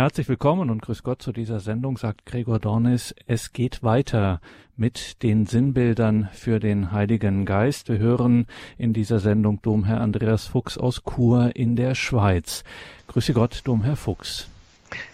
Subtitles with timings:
[0.00, 3.14] Herzlich willkommen und grüß Gott zu dieser Sendung, sagt Gregor Dornis.
[3.26, 4.40] Es geht weiter
[4.74, 7.90] mit den Sinnbildern für den Heiligen Geist.
[7.90, 8.46] Wir hören
[8.78, 12.64] in dieser Sendung Domherr Andreas Fuchs aus Chur in der Schweiz.
[13.08, 14.48] Grüße Gott, Domherr Fuchs.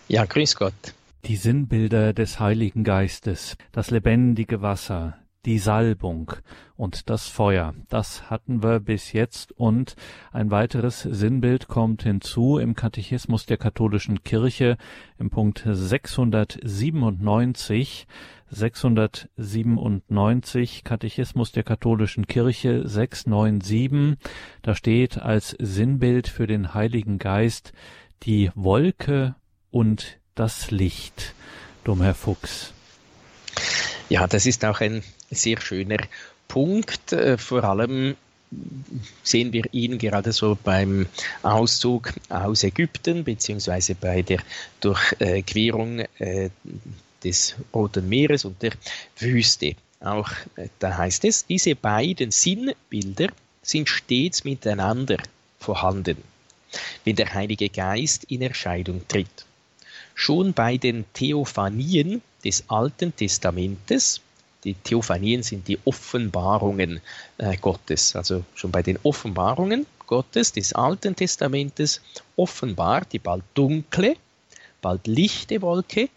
[0.06, 0.94] Ja, grüß Gott.
[1.24, 6.32] Die Sinnbilder des Heiligen Geistes, das lebendige Wasser, die Salbung
[6.76, 7.74] und das Feuer.
[7.88, 9.96] Das hatten wir bis jetzt und
[10.32, 14.76] ein weiteres Sinnbild kommt hinzu im Katechismus der katholischen Kirche
[15.18, 18.06] im Punkt 697.
[18.48, 24.18] 697 Katechismus der katholischen Kirche 697.
[24.62, 27.72] Da steht als Sinnbild für den Heiligen Geist
[28.22, 29.34] die Wolke
[29.70, 31.34] und das Licht.
[31.82, 32.72] Domherr Fuchs.
[34.08, 35.98] Ja, das ist auch ein sehr schöner
[36.48, 37.12] Punkt.
[37.12, 38.16] Äh, vor allem
[39.22, 41.06] sehen wir ihn gerade so beim
[41.42, 44.40] Auszug aus Ägypten beziehungsweise bei der
[44.80, 46.50] Durchquerung äh,
[47.24, 48.72] des Roten Meeres und der
[49.18, 49.74] Wüste.
[50.00, 53.28] Auch äh, da heißt es, diese beiden Sinnbilder
[53.62, 55.18] sind stets miteinander
[55.58, 56.18] vorhanden,
[57.04, 59.44] wenn der Heilige Geist in Erscheinung tritt.
[60.14, 64.20] Schon bei den Theophanien des Alten Testamentes
[64.66, 67.00] die Theophanien sind die Offenbarungen
[67.38, 68.16] äh, Gottes.
[68.16, 72.00] Also schon bei den Offenbarungen Gottes des Alten Testamentes
[72.34, 74.16] offenbart die bald dunkle,
[74.82, 76.08] bald lichte Wolke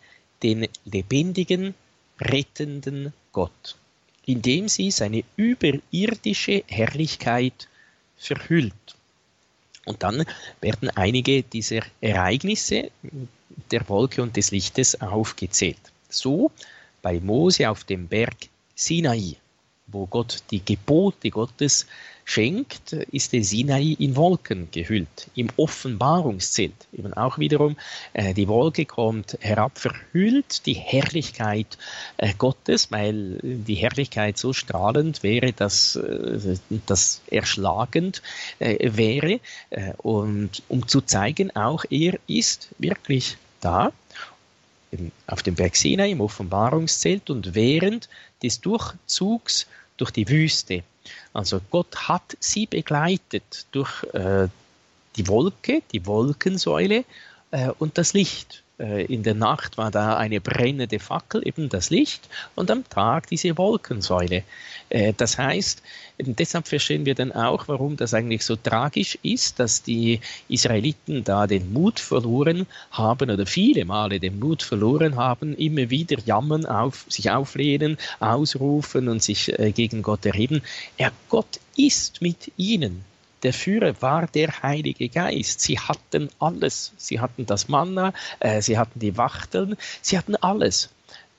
[0.42, 1.76] den lebendigen,
[2.20, 3.76] rettenden Gott,
[4.26, 7.68] indem sie seine überirdische Herrlichkeit
[8.18, 8.74] verhüllt.
[9.86, 10.26] Und dann
[10.60, 12.90] werden einige dieser Ereignisse
[13.72, 15.80] der Wolke und des Lichtes aufgezählt.
[16.10, 16.52] So
[17.02, 18.36] bei Mose auf dem Berg
[18.76, 19.36] Sinai,
[19.88, 21.88] wo Gott die Gebote Gottes
[22.30, 26.88] schenkt, ist der Sinai in Wolken gehüllt, im Offenbarungszelt.
[26.94, 27.76] Eben auch wiederum,
[28.14, 31.80] äh, die Wolke kommt herab, verhüllt die Herrlichkeit
[32.18, 38.22] äh, Gottes, weil die Herrlichkeit so strahlend wäre, dass äh, das erschlagend
[38.60, 39.40] äh, wäre.
[39.72, 43.92] Äh, und um zu zeigen, auch er ist wirklich da
[45.28, 48.10] auf dem Berg Sinai im Offenbarungszelt und während
[48.42, 49.68] des Durchzugs
[49.98, 50.84] durch die Wüste.
[51.34, 54.48] Also Gott hat sie begleitet durch äh,
[55.16, 57.04] die Wolke, die Wolkensäule
[57.52, 58.64] äh, und das Licht.
[58.80, 63.28] Äh, in der Nacht war da eine brennende Fackel, eben das Licht, und am Tag
[63.28, 64.44] diese Wolkensäule.
[64.90, 65.82] Äh, das heißt,
[66.20, 71.46] deshalb verstehen wir dann auch, warum das eigentlich so tragisch ist, dass die Israeliten da
[71.46, 77.06] den Mut verloren haben oder viele Male den Mut verloren haben, immer wieder jammern, auf,
[77.10, 80.62] sich auflehnen, ausrufen und sich äh, gegen Gott erheben.
[80.98, 83.04] Ja, Gott ist mit ihnen
[83.44, 85.62] der Führer war der Heilige Geist.
[85.62, 86.94] Sie hatten alles.
[86.98, 90.90] Sie hatten das Manna, äh, sie hatten die Wachteln, sie hatten alles.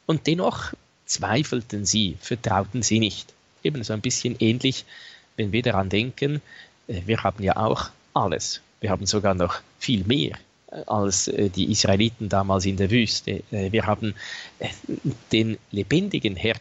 [0.06, 0.72] Und dennoch
[1.06, 3.34] zweifelten sie, vertrauten sie nicht.
[3.62, 4.84] Ebenso ein bisschen ähnlich,
[5.36, 6.40] wenn wir daran denken,
[6.86, 8.60] äh, wir haben ja auch alles.
[8.80, 10.38] Wir haben sogar noch viel mehr
[10.70, 13.42] äh, als äh, die Israeliten damals in der Wüste.
[13.50, 14.14] Wir haben
[15.32, 16.60] den lebendigen Herrn,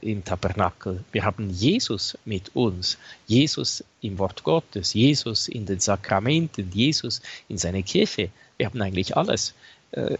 [0.00, 1.04] im Tabernakel.
[1.12, 7.58] Wir haben Jesus mit uns, Jesus im Wort Gottes, Jesus in den Sakramenten, Jesus in
[7.58, 8.30] seiner Kirche.
[8.56, 9.54] Wir haben eigentlich alles.
[9.92, 10.16] Äh,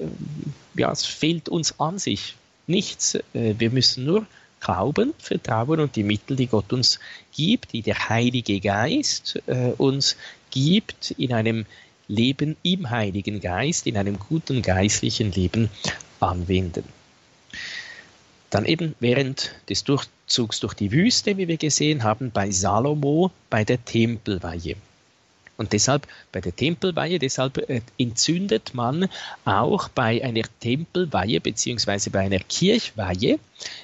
[0.75, 2.37] ja, es fehlt uns an sich
[2.67, 3.17] nichts.
[3.35, 4.27] Äh, wir müssen nur
[4.61, 6.99] glauben, vertrauen und die Mittel, die Gott uns
[7.35, 10.17] gibt, die der Heilige Geist äh, uns
[10.51, 11.67] gibt, in einem
[12.09, 15.69] Leben im Heiligen Geist, in einem guten geistlichen Leben
[16.21, 16.85] anwenden.
[18.51, 23.65] Dann eben während des Durchzugs durch die Wüste, wie wir gesehen haben, bei Salomo bei
[23.65, 24.77] der Tempelweihe.
[25.59, 29.09] Und deshalb bei der Tempelweihe, deshalb äh, entzündet man
[29.45, 33.39] auch bei einer Tempelweihe beziehungsweise bei einer Kirchweihe,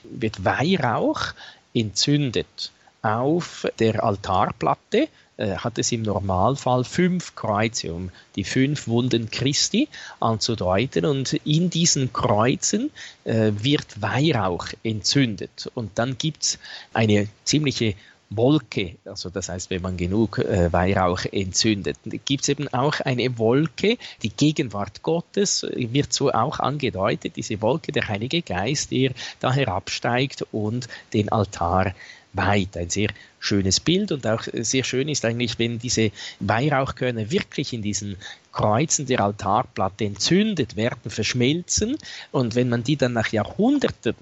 [0.05, 1.35] wird Weihrauch
[1.75, 2.71] entzündet
[3.03, 8.11] auf der Altarplatte äh, hat es im Normalfall fünf Kreuze, um.
[8.37, 9.89] Die fünf Wunden Christi
[10.21, 11.05] anzudeuten.
[11.05, 12.91] Und in diesen Kreuzen
[13.25, 15.71] äh, wird Weihrauch entzündet.
[15.75, 16.59] Und dann gibt es
[16.93, 17.95] eine ziemliche
[18.31, 23.39] Wolke, also das heißt, wenn man genug äh, Weihrauch entzündet, gibt es eben auch eine
[23.39, 29.53] Wolke, die Gegenwart Gottes wird so auch angedeutet, diese Wolke, der Heilige Geist, der da
[29.53, 31.95] herabsteigt und den Altar
[32.35, 32.77] weit.
[32.77, 33.09] Ein sehr
[33.39, 36.11] schönes Bild und auch sehr schön ist eigentlich, wenn diese
[36.41, 38.17] Weihrauchkörner wirklich in diesen
[38.53, 41.97] Kreuzen der Altarplatte entzündet werden, verschmelzen
[42.33, 44.15] und wenn man die dann nach Jahrhunderten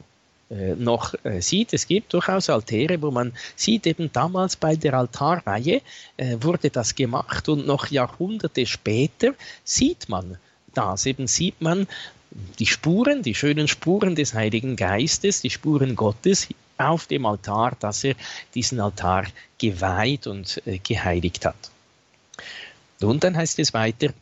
[0.53, 1.73] äh, noch äh, sieht.
[1.73, 5.81] Es gibt durchaus Altäre, wo man sieht, eben damals bei der Altarreihe
[6.19, 10.37] äh, wurde das gemacht und noch Jahrhunderte später sieht man
[10.75, 11.07] das.
[11.07, 11.87] Eben sieht man
[12.59, 16.49] die Spuren, die schönen Spuren des Heiligen Geistes, die Spuren Gottes
[16.91, 18.15] auf dem Altar, dass er
[18.55, 19.27] diesen Altar
[19.59, 21.71] geweiht und äh, geheiligt hat.
[23.01, 24.13] Und dann heißt es weiter,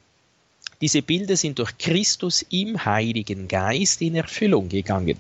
[0.81, 5.19] diese Bilder sind durch Christus im Heiligen Geist in Erfüllung gegangen.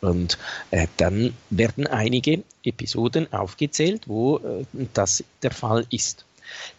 [0.00, 0.36] Und
[0.72, 6.24] äh, dann werden einige Episoden aufgezählt, wo äh, das der Fall ist.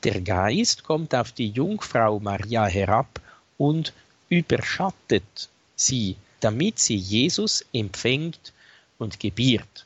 [0.03, 3.21] Der Geist kommt auf die Jungfrau Maria herab
[3.57, 3.93] und
[4.29, 8.52] überschattet sie, damit sie Jesus empfängt
[8.97, 9.85] und gebiert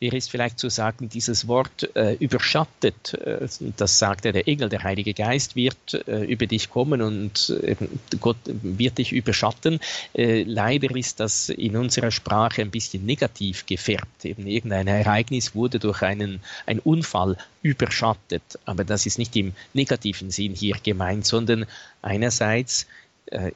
[0.00, 4.68] wäre es vielleicht zu sagen, dieses Wort äh, überschattet, äh, das sagt ja der Engel,
[4.68, 7.76] der Heilige Geist wird äh, über dich kommen und äh,
[8.20, 9.80] Gott wird dich überschatten.
[10.14, 14.24] Äh, leider ist das in unserer Sprache ein bisschen negativ gefärbt.
[14.24, 20.30] Eben irgendein Ereignis wurde durch einen, einen Unfall überschattet, aber das ist nicht im negativen
[20.30, 21.66] Sinn hier gemeint, sondern
[22.02, 22.86] einerseits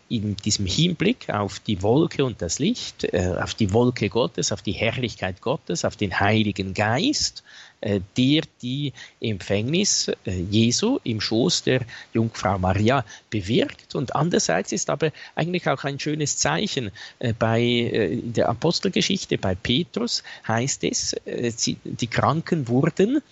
[0.08, 4.62] in diesem Hinblick auf die Wolke und das Licht, äh, auf die Wolke Gottes, auf
[4.62, 7.44] die Herrlichkeit Gottes, auf den Heiligen Geist,
[7.80, 11.82] äh, der die Empfängnis Jesu im Schoß der
[12.12, 13.94] Jungfrau Maria bewirkt.
[13.94, 16.90] Und andererseits ist aber eigentlich auch ein schönes Zeichen.
[17.38, 23.22] Bei der Apostelgeschichte, bei Petrus heißt es, die Kranken wurden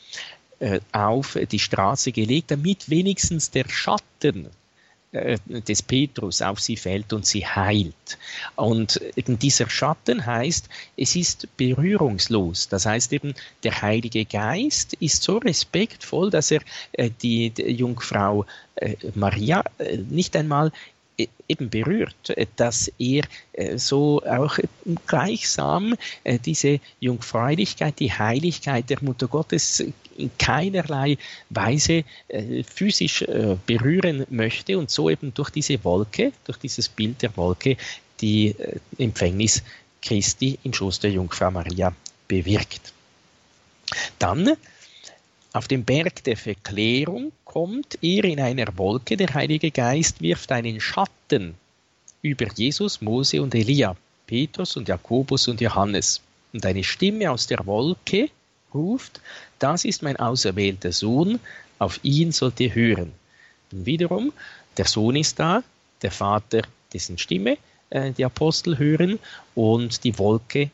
[0.93, 4.49] auf die Straße gelegt, damit wenigstens der Schatten äh,
[5.13, 8.19] des Petrus auf sie fällt und sie heilt.
[8.57, 12.69] Und eben dieser Schatten heißt, es ist berührungslos.
[12.69, 13.35] Das heißt eben,
[13.65, 16.61] der Heilige Geist ist so respektvoll, dass er
[16.93, 18.45] äh, die, die Jungfrau
[18.75, 19.65] äh, Maria
[20.11, 20.73] nicht einmal
[21.49, 24.59] eben berührt, dass er äh, so auch
[25.07, 25.95] gleichsam
[26.25, 29.81] äh, diese Jungfräulichkeit, die Heiligkeit der Mutter Gottes
[30.17, 31.17] in keinerlei
[31.51, 33.25] Weise äh, physisch
[33.67, 37.77] berühren möchte und so eben durch diese Wolke, durch dieses Bild der Wolke,
[38.21, 38.55] die
[38.99, 39.63] Empfängnis
[40.03, 41.93] Christi im Schoß der Jungfrau Maria
[42.27, 42.93] bewirkt.
[44.19, 44.57] Dann
[45.59, 50.81] auf dem Berg der Verklärung kommt er in einer Wolke, der Heilige Geist wirft einen
[50.81, 51.57] Schatten
[52.23, 53.97] über Jesus, Mose und Elia,
[54.29, 56.21] Petrus und Jakobus und Johannes.
[56.53, 58.31] Und eine Stimme aus der Wolke
[58.73, 59.21] ruft,
[59.59, 61.41] das ist mein auserwählter Sohn,
[61.81, 63.13] auf ihn sollt ihr hören.
[63.73, 64.33] Und wiederum,
[64.77, 65.65] der Sohn ist da,
[66.03, 66.63] der Vater,
[66.93, 67.59] dessen Stimme
[67.91, 69.19] äh, die Apostel hören
[69.57, 70.71] und die Wolke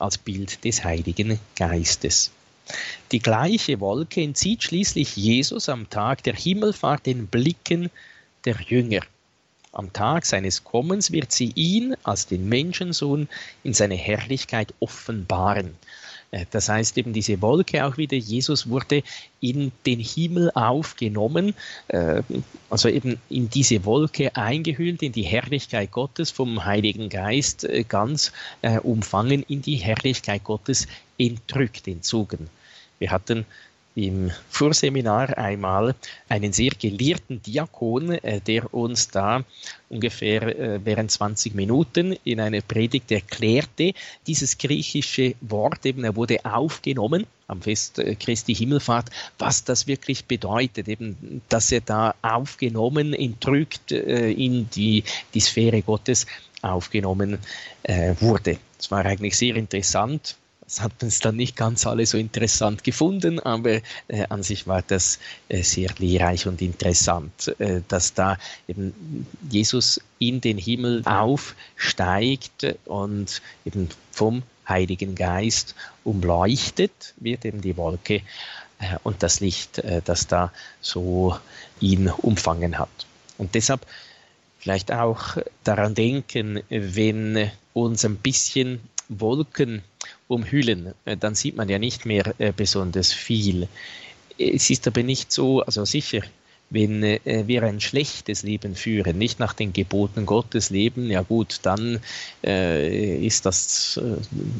[0.00, 2.32] als Bild des Heiligen Geistes.
[3.12, 7.90] Die gleiche Wolke entzieht schließlich Jesus am Tag der Himmelfahrt den Blicken
[8.44, 9.00] der Jünger.
[9.72, 13.28] Am Tag seines Kommens wird sie ihn als den Menschensohn
[13.62, 15.76] in seine Herrlichkeit offenbaren.
[16.30, 19.02] Äh, das heißt eben diese Wolke auch wieder, Jesus wurde
[19.40, 21.54] in den Himmel aufgenommen,
[21.88, 22.22] äh,
[22.70, 28.32] also eben in diese Wolke eingehüllt, in die Herrlichkeit Gottes vom Heiligen Geist äh, ganz
[28.82, 30.86] umfangen, in die Herrlichkeit Gottes
[31.16, 32.48] entrückt, entzogen.
[32.98, 33.46] Wir hatten
[33.98, 35.96] im Vorseminar einmal
[36.28, 39.42] einen sehr gelehrten Diakon, äh, der uns da
[39.88, 43.94] ungefähr äh, während 20 Minuten in einer Predigt erklärte,
[44.28, 50.26] dieses griechische Wort, eben er wurde aufgenommen am Fest äh, Christi Himmelfahrt, was das wirklich
[50.26, 55.02] bedeutet, eben, dass er da aufgenommen, entrückt in die,
[55.34, 56.26] die Sphäre Gottes
[56.62, 57.38] aufgenommen
[58.20, 58.58] wurde.
[58.78, 60.36] Es war eigentlich sehr interessant
[60.68, 64.82] das hat uns dann nicht ganz alle so interessant gefunden, aber äh, an sich war
[64.82, 68.36] das äh, sehr lehrreich und interessant, äh, dass da
[68.68, 77.78] eben Jesus in den Himmel aufsteigt und eben vom Heiligen Geist umleuchtet wird eben die
[77.78, 78.16] Wolke
[78.78, 81.38] äh, und das Licht, äh, das da so
[81.80, 83.06] ihn umfangen hat.
[83.38, 83.86] Und deshalb
[84.58, 89.82] vielleicht auch daran denken, wenn uns ein bisschen Wolken
[90.28, 93.68] umhüllen, äh, dann sieht man ja nicht mehr äh, besonders viel.
[94.38, 96.22] Es ist aber nicht so, also sicher,
[96.70, 101.60] wenn äh, wir ein schlechtes Leben führen, nicht nach den Geboten Gottes leben, ja gut,
[101.62, 102.00] dann
[102.42, 103.98] ist das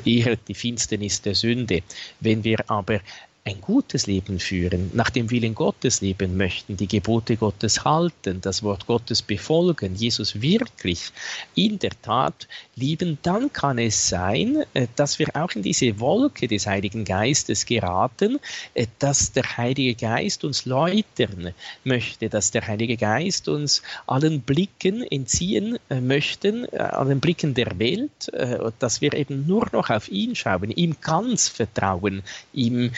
[0.06, 1.82] eher die Finsternis der Sünde.
[2.20, 3.00] Wenn wir aber
[3.44, 8.62] ein gutes Leben führen, nach dem Willen Gottes leben möchten, die Gebote Gottes halten, das
[8.62, 11.12] Wort Gottes befolgen, Jesus wirklich
[11.54, 16.46] in der Tat lieben, dann kann es sein, äh, dass wir auch in diese Wolke
[16.46, 18.38] des Heiligen Geistes geraten,
[18.74, 21.54] äh, dass der Heilige Geist uns läutern
[21.84, 28.30] möchte, dass der Heilige Geist uns allen Blicken entziehen äh, möchten, allen Blicken der Welt,
[28.78, 32.90] dass wir eben nur noch auf ihn schauen, ihm ganz vertrauen, ihm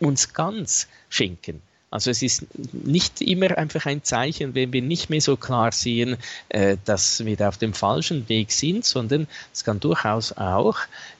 [0.00, 1.62] uns ganz schenken.
[1.90, 6.16] Also es ist nicht immer einfach ein Zeichen, wenn wir nicht mehr so klar sehen,
[6.48, 10.76] äh, dass wir da auf dem falschen Weg sind, sondern es kann durchaus auch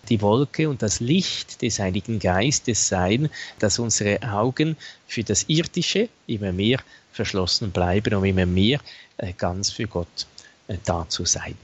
[0.08, 3.30] die Wolke und das Licht des Heiligen Geistes sein,
[3.61, 6.80] dass unsere Augen für das Irdische immer mehr
[7.12, 8.80] verschlossen bleiben, um immer mehr
[9.18, 10.26] äh, ganz für Gott
[10.66, 11.54] äh, da zu sein.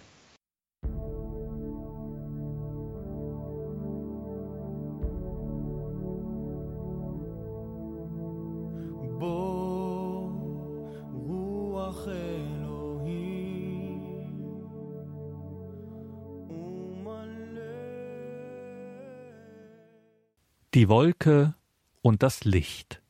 [20.75, 21.55] Die Wolke
[22.00, 23.02] und das Licht.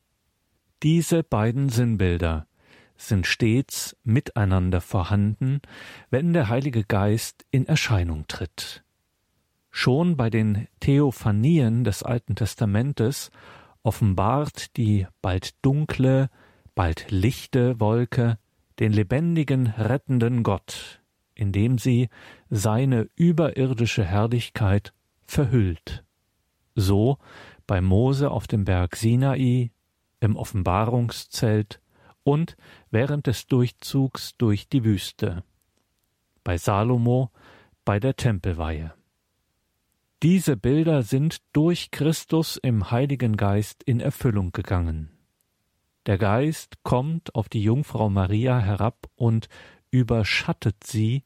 [0.83, 2.45] Diese beiden Sinnbilder
[2.97, 5.61] sind stets miteinander vorhanden,
[6.09, 8.83] wenn der Heilige Geist in Erscheinung tritt.
[9.71, 13.31] Schon bei den Theophanien des Alten Testamentes
[13.81, 16.29] offenbart die bald dunkle,
[16.75, 18.39] bald lichte Wolke
[18.79, 21.01] den lebendigen, rettenden Gott,
[21.33, 22.09] indem sie
[22.49, 24.93] seine überirdische Herrlichkeit
[25.25, 26.03] verhüllt.
[26.75, 27.19] So
[27.67, 29.71] bei Mose auf dem Berg Sinai,
[30.19, 31.81] im Offenbarungszelt
[32.23, 32.55] und
[32.91, 35.43] während des Durchzugs durch die Wüste,
[36.43, 37.31] bei Salomo,
[37.85, 38.93] bei der Tempelweihe.
[40.23, 45.09] Diese Bilder sind durch Christus im Heiligen Geist in Erfüllung gegangen.
[46.05, 49.49] Der Geist kommt auf die Jungfrau Maria herab und
[49.91, 51.23] überschattet sie,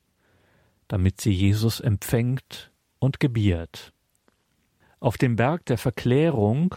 [0.87, 3.93] damit sie Jesus empfängt und gebiert.
[4.99, 6.75] Auf dem Berg der Verklärung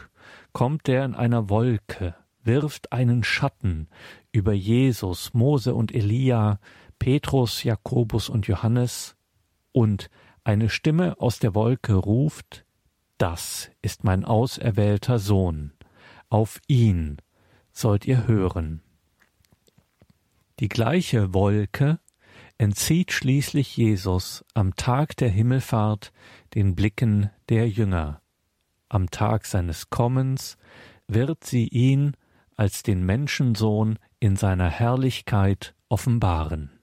[0.52, 3.88] kommt er in einer Wolke, wirft einen Schatten
[4.32, 6.58] über Jesus, Mose und Elia,
[6.98, 9.16] Petrus, Jakobus und Johannes,
[9.72, 10.10] und
[10.44, 12.64] eine Stimme aus der Wolke ruft,
[13.18, 15.72] Das ist mein auserwählter Sohn,
[16.28, 17.18] auf ihn
[17.72, 18.82] sollt ihr hören.
[20.58, 22.00] Die gleiche Wolke
[22.58, 26.12] entzieht schließlich Jesus am Tag der Himmelfahrt
[26.54, 28.20] den Blicken der Jünger.
[28.88, 30.56] Am Tag seines Kommens
[31.06, 32.16] wird sie ihn
[32.56, 36.79] als den Menschensohn in seiner Herrlichkeit offenbaren.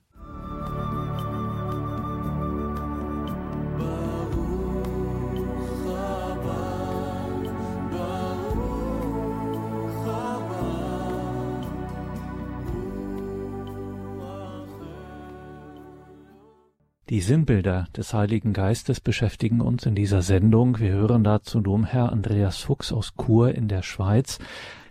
[17.10, 20.78] Die Sinnbilder des Heiligen Geistes beschäftigen uns in dieser Sendung.
[20.80, 24.40] Wir hören dazu Domherr Andreas Fuchs aus Chur in der Schweiz.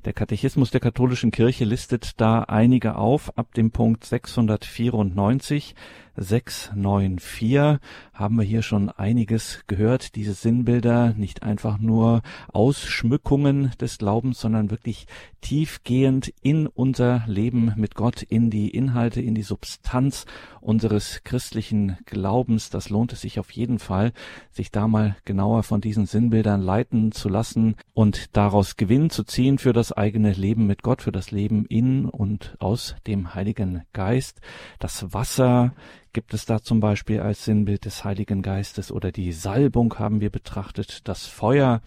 [0.06, 3.36] Der Katechismus der katholischen Kirche listet da einige auf.
[3.36, 5.74] Ab dem Punkt 694
[6.16, 7.78] 694
[8.14, 10.14] haben wir hier schon einiges gehört.
[10.16, 15.06] Diese Sinnbilder nicht einfach nur Ausschmückungen des Glaubens, sondern wirklich
[15.40, 20.26] tiefgehend in unser Leben mit Gott, in die Inhalte, in die Substanz
[20.60, 22.70] unseres christlichen Glaubens.
[22.70, 24.12] Das lohnt es sich auf jeden Fall,
[24.50, 29.58] sich da mal genauer von diesen Sinnbildern leiten zu lassen und daraus Gewinn zu ziehen
[29.58, 34.40] für das eigene Leben mit Gott, für das Leben in und aus dem Heiligen Geist.
[34.80, 35.74] Das Wasser
[36.16, 40.30] gibt es da zum Beispiel als Sinnbild des Heiligen Geistes oder die Salbung haben wir
[40.30, 41.82] betrachtet, das Feuer,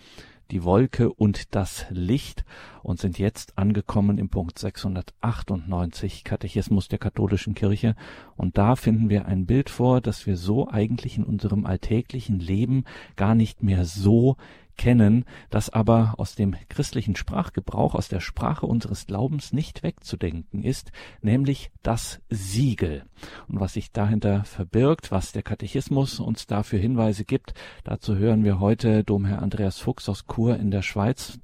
[0.51, 2.45] die Wolke und das Licht
[2.83, 7.95] und sind jetzt angekommen im Punkt 698 Katechismus der katholischen Kirche.
[8.38, 12.83] Und da finden wir ein Bild vor, das wir so eigentlich in unserem alltäglichen Leben
[13.15, 14.38] gar nicht mehr so
[14.79, 20.93] kennen, das aber aus dem christlichen Sprachgebrauch, aus der Sprache unseres Glaubens nicht wegzudenken ist,
[21.21, 23.03] nämlich das Siegel.
[23.50, 28.62] Und was sich dahinter verbirgt, was der Katechismus uns dafür Hinweise gibt, dazu hören wir
[28.62, 31.39] heute Domherr Andreas Fuchs aus Chur in der Schweiz.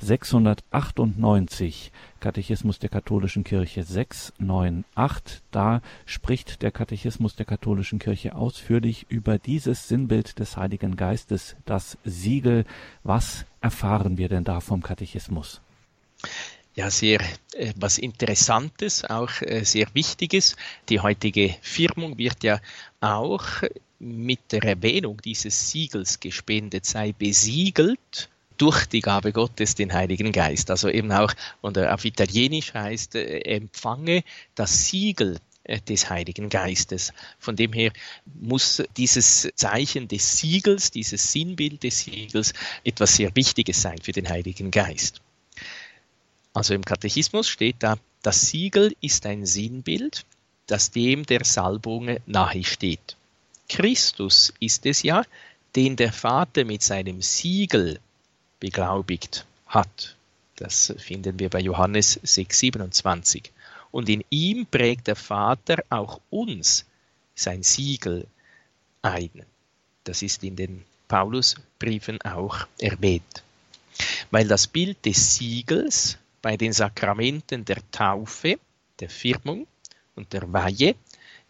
[0.00, 5.42] 698 Katechismus der katholischen Kirche 698.
[5.50, 11.98] Da spricht der Katechismus der katholischen Kirche ausführlich über dieses Sinnbild des Heiligen Geistes, das
[12.04, 12.64] Siegel.
[13.02, 15.60] Was erfahren wir denn da vom Katechismus?
[16.74, 17.20] Ja, sehr
[17.54, 20.56] äh, was Interessantes, auch äh, sehr Wichtiges.
[20.88, 22.60] Die heutige Firmung wird ja
[23.00, 23.44] auch
[23.98, 28.30] mit der Erwähnung dieses Siegels gespendet, sei besiegelt
[28.60, 30.70] durch die Gabe Gottes den Heiligen Geist.
[30.70, 34.22] Also eben auch, und auf Italienisch heißt, äh, empfange
[34.54, 37.14] das Siegel äh, des Heiligen Geistes.
[37.38, 37.90] Von dem her
[38.38, 42.52] muss dieses Zeichen des Siegels, dieses Sinnbild des Siegels
[42.84, 45.22] etwas sehr Wichtiges sein für den Heiligen Geist.
[46.52, 50.26] Also im Katechismus steht da, das Siegel ist ein Sinnbild,
[50.66, 53.16] das dem der Salbung nahe steht.
[53.70, 55.24] Christus ist es ja,
[55.76, 58.00] den der Vater mit seinem Siegel
[58.60, 60.16] beglaubigt hat.
[60.56, 63.50] Das finden wir bei Johannes 6,27.
[63.90, 66.84] Und in ihm prägt der Vater auch uns
[67.34, 68.26] sein Siegel
[69.02, 69.30] ein.
[70.04, 73.42] Das ist in den Paulusbriefen auch erwähnt.
[74.30, 78.58] Weil das Bild des Siegels bei den Sakramenten der Taufe,
[79.00, 79.66] der Firmung
[80.14, 80.94] und der Weihe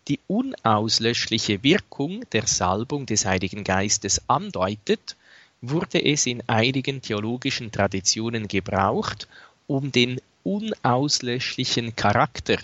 [0.09, 5.17] die unauslöschliche Wirkung der Salbung des Heiligen Geistes andeutet,
[5.61, 9.29] wurde es in einigen theologischen Traditionen gebraucht,
[9.67, 12.59] um den unauslöschlichen Charakter,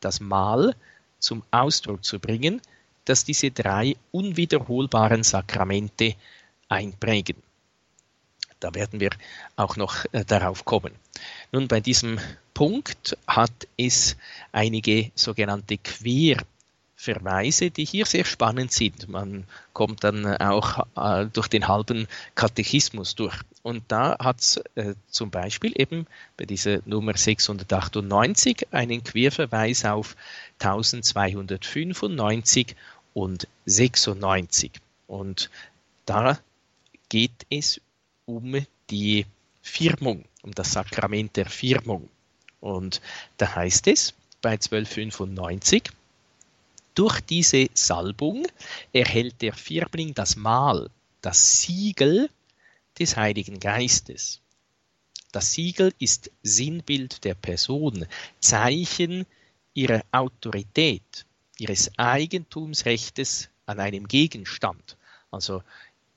[0.00, 0.74] das Mal,
[1.18, 2.60] zum Ausdruck zu bringen,
[3.04, 6.14] das diese drei unwiederholbaren Sakramente
[6.68, 7.36] einprägen.
[8.58, 9.10] Da werden wir
[9.56, 10.92] auch noch äh, darauf kommen.
[11.52, 12.18] Nun, bei diesem
[12.52, 14.16] Punkt hat es
[14.52, 16.44] einige sogenannte Quer-
[17.00, 19.08] Verweise, die hier sehr spannend sind.
[19.08, 23.34] Man kommt dann auch äh, durch den halben Katechismus durch.
[23.62, 30.14] Und da hat es äh, zum Beispiel eben bei dieser Nummer 698 einen Querverweis auf
[30.58, 32.76] 1295
[33.14, 34.72] und 96.
[35.06, 35.48] Und
[36.04, 36.38] da
[37.08, 37.80] geht es
[38.26, 39.24] um die
[39.62, 42.10] Firmung, um das Sakrament der Firmung.
[42.60, 43.00] Und
[43.38, 45.92] da heißt es bei 1295,
[46.94, 48.46] durch diese Salbung
[48.92, 52.30] erhält der Firmling das Mal, das Siegel
[52.98, 54.40] des Heiligen Geistes.
[55.32, 58.06] Das Siegel ist Sinnbild der Person,
[58.40, 59.26] Zeichen
[59.74, 61.24] ihrer Autorität,
[61.58, 64.96] ihres Eigentumsrechtes an einem Gegenstand.
[65.30, 65.62] Also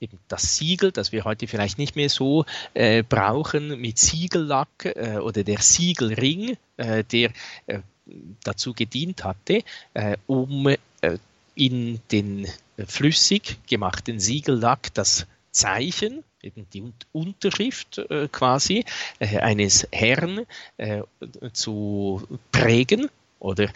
[0.00, 5.18] eben das Siegel, das wir heute vielleicht nicht mehr so äh, brauchen, mit Siegellack äh,
[5.18, 7.30] oder der Siegelring, äh, der
[7.66, 7.80] äh,
[8.42, 9.62] dazu gedient hatte,
[9.94, 10.76] äh, um äh,
[11.54, 12.48] in den
[12.86, 18.84] flüssig gemachten Siegellack das Zeichen, eben die Unterschrift äh, quasi
[19.20, 20.46] äh, eines Herrn
[20.76, 21.02] äh,
[21.52, 23.08] zu prägen
[23.44, 23.68] oder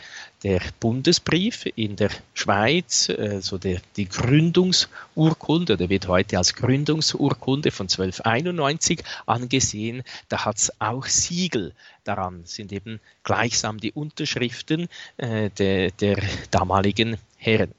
[0.43, 7.85] der Bundesbrief in der Schweiz, also der, die Gründungsurkunde, der wird heute als Gründungsurkunde von
[7.85, 14.88] 1291 angesehen, da hat es auch Siegel daran, sind eben gleichsam die Unterschriften
[15.19, 17.75] äh, der, der damaligen Herren.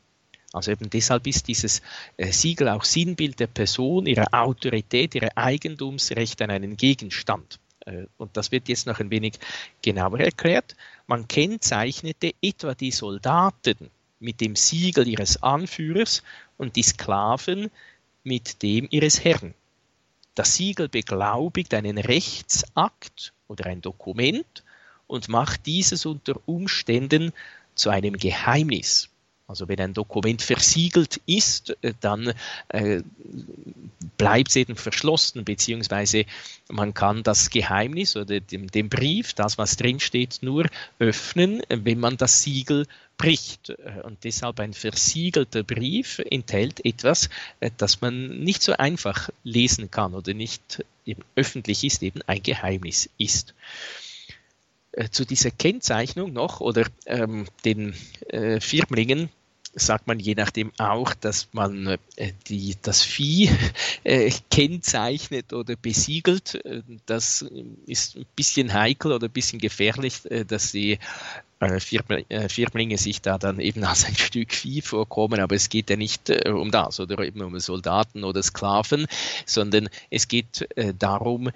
[0.54, 1.82] Also eben deshalb ist dieses
[2.18, 7.60] äh, Siegel auch Sinnbild der Person, ihrer Autorität, ihrer Eigentumsrecht an einen Gegenstand.
[7.86, 9.40] Äh, und das wird jetzt noch ein wenig
[9.82, 10.76] genauer erklärt.
[11.10, 16.22] Man kennzeichnete etwa die Soldaten mit dem Siegel ihres Anführers
[16.56, 17.72] und die Sklaven
[18.24, 19.56] mit dem ihres Herrn.
[20.36, 24.64] Das Siegel beglaubigt einen Rechtsakt oder ein Dokument
[25.08, 27.34] und macht dieses unter Umständen
[27.74, 29.10] zu einem Geheimnis.
[29.50, 32.34] Also wenn ein Dokument versiegelt ist, äh, dann
[32.68, 33.02] äh,
[34.16, 36.26] bleibt es eben verschlossen, beziehungsweise
[36.70, 40.68] man kann das Geheimnis oder den, den Brief, das was drinsteht, nur
[41.00, 42.86] öffnen, wenn man das Siegel
[43.18, 43.72] bricht.
[43.72, 49.90] Äh, und deshalb ein versiegelter Brief enthält etwas, äh, das man nicht so einfach lesen
[49.90, 53.56] kann oder nicht eben öffentlich ist, eben ein Geheimnis ist
[55.12, 57.94] zu dieser Kennzeichnung noch oder ähm, den
[58.28, 59.30] äh, Firmlingen
[59.80, 63.50] sagt man je nachdem auch, dass man äh, die, das Vieh
[64.04, 66.56] äh, kennzeichnet oder besiegelt.
[66.66, 67.46] Äh, das
[67.86, 71.00] ist ein bisschen heikel oder ein bisschen gefährlich, äh, dass die
[71.60, 76.30] Firmlinge sich da dann eben als ein Stück Vieh vorkommen, aber es geht ja nicht
[76.48, 79.08] um das oder eben um Soldaten oder Sklaven,
[79.46, 81.52] sondern es geht darum,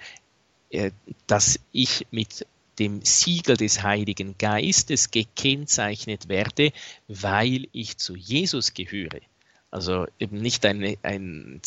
[1.26, 2.46] dass ich mit
[2.78, 6.72] dem Siegel des Heiligen Geistes gekennzeichnet werde,
[7.08, 9.20] weil ich zu Jesus gehöre.
[9.70, 11.60] Also eben nicht ein, ein,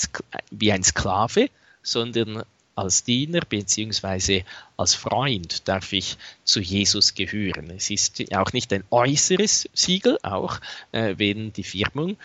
[0.52, 1.50] wie ein Sklave,
[1.82, 2.44] sondern
[2.78, 4.44] als Diener bzw.
[4.78, 7.72] als Freund darf ich zu Jesus gehören.
[7.72, 10.60] Es ist auch nicht ein äußeres Siegel, auch
[10.92, 12.18] äh, wenn die Firmung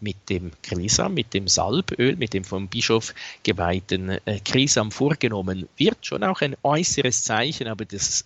[0.00, 6.04] mit dem Krisam, mit dem Salböl, mit dem vom Bischof geweihten äh, Krisam vorgenommen wird,
[6.04, 8.24] schon auch ein äußeres Zeichen, aber das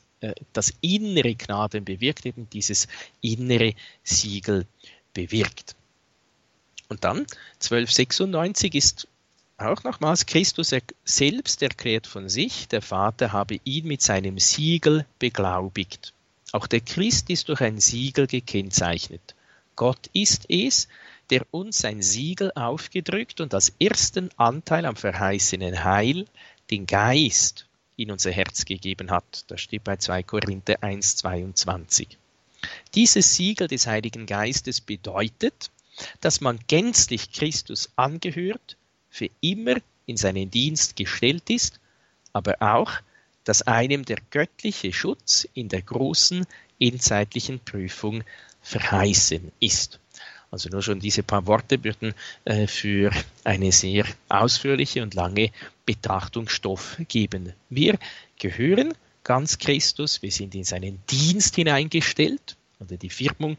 [0.53, 2.89] das innere Gnaden bewirkt, eben dieses
[3.21, 4.67] innere Siegel
[5.13, 5.77] bewirkt.
[6.89, 7.27] Und dann
[7.61, 9.09] 1296 ist
[9.57, 16.13] auch nochmals Christus selbst erklärt von sich, der Vater habe ihn mit seinem Siegel beglaubigt.
[16.53, 19.35] Auch der Christ ist durch ein Siegel gekennzeichnet.
[19.77, 20.89] Gott ist es,
[21.31, 26.27] der uns sein Siegel aufgedrückt und als ersten Anteil am verheißenen Heil
[26.71, 29.45] den Geist in unser Herz gegeben hat.
[29.49, 32.19] Das steht bei 2 Korinther 1, 22.
[32.95, 35.71] Dieses Siegel des Heiligen Geistes bedeutet,
[36.21, 38.77] dass man gänzlich Christus angehört,
[39.11, 39.77] für immer
[40.07, 41.79] in seinen Dienst gestellt ist,
[42.33, 42.93] aber auch,
[43.45, 46.47] dass einem der göttliche Schutz in der großen
[46.81, 48.25] endzeitlichen Prüfung
[48.63, 50.01] verheißen ist.
[50.51, 53.11] Also nur schon diese paar Worte würden äh, für
[53.43, 55.51] eine sehr ausführliche und lange
[55.87, 57.53] Betrachtung Stoff geben.
[57.69, 57.99] Wir
[58.39, 63.57] gehören ganz Christus, wir sind in seinen Dienst hineingestellt, oder die Firmung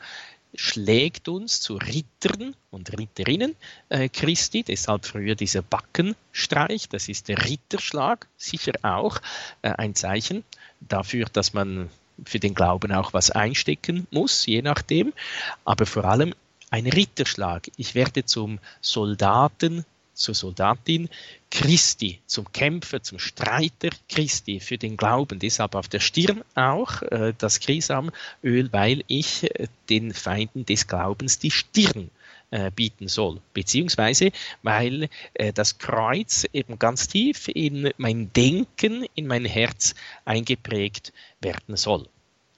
[0.54, 3.56] schlägt uns zu Rittern und Ritterinnen
[3.90, 9.20] äh, Christi, deshalb früher dieser Backenstreich, das ist der Ritterschlag, sicher auch
[9.62, 10.44] äh, ein Zeichen
[10.80, 11.90] dafür, dass man
[12.24, 15.14] für den Glauben auch was einstecken muss, je nachdem,
[15.66, 16.34] aber vor allem
[16.70, 17.70] ein Ritterschlag.
[17.78, 21.10] Ich werde zum Soldaten zur Soldatin
[21.52, 25.40] Christi, zum Kämpfer, zum Streiter Christi für den Glauben.
[25.40, 31.38] Deshalb auf der Stirn auch äh, das Krisamöl, weil ich äh, den Feinden des Glaubens
[31.38, 32.10] die Stirn
[32.52, 34.32] äh, bieten soll, beziehungsweise
[34.64, 41.76] weil äh, das Kreuz eben ganz tief in mein Denken, in mein Herz eingeprägt werden
[41.76, 42.08] soll.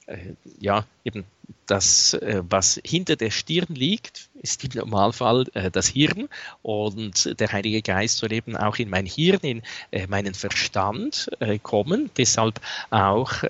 [0.08, 1.26] Äh, ja, eben
[1.66, 6.30] das, äh, was hinter der Stirn liegt, ist im Normalfall äh, das Hirn
[6.62, 9.62] und der Heilige Geist soll eben auch in mein Hirn, in
[10.08, 11.30] meinen Verstand
[11.64, 12.10] kommen.
[12.18, 13.44] Deshalb auch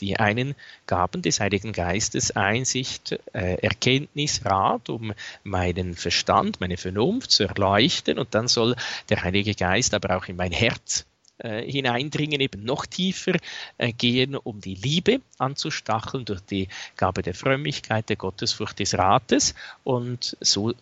[0.00, 0.54] die einen
[0.86, 5.12] Gaben des Heiligen Geistes, Einsicht, Erkenntnis, Rat, um
[5.44, 8.76] meinen Verstand, meine Vernunft zu erleuchten und dann soll
[9.08, 11.06] der Heilige Geist aber auch in mein Herz
[11.38, 13.34] äh, hineindringen, eben noch tiefer
[13.78, 19.54] äh, gehen, um die Liebe anzustacheln durch die Gabe der Frömmigkeit, der Gottesfurcht des Rates
[19.84, 20.74] und so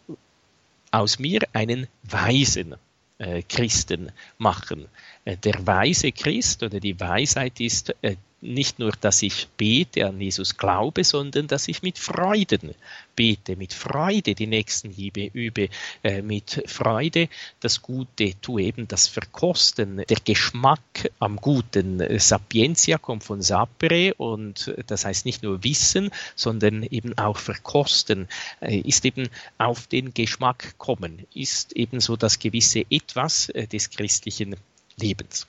[0.90, 2.76] aus mir einen Weisen
[3.18, 4.86] äh, Christen machen.
[5.24, 10.20] Äh, der weise Christ oder die Weisheit ist äh, nicht nur, dass ich bete, an
[10.20, 12.74] Jesus glaube, sondern dass ich mit Freuden
[13.16, 15.68] bete, mit Freude die Nächstenliebe übe,
[16.02, 17.28] äh, mit Freude
[17.60, 22.02] das Gute tue, eben das Verkosten, der Geschmack am Guten.
[22.18, 28.28] Sapientia kommt von sapere und das heißt nicht nur wissen, sondern eben auch verkosten,
[28.60, 29.28] äh, ist eben
[29.58, 34.56] auf den Geschmack kommen, ist eben so das gewisse Etwas äh, des christlichen
[34.96, 35.46] Lebens.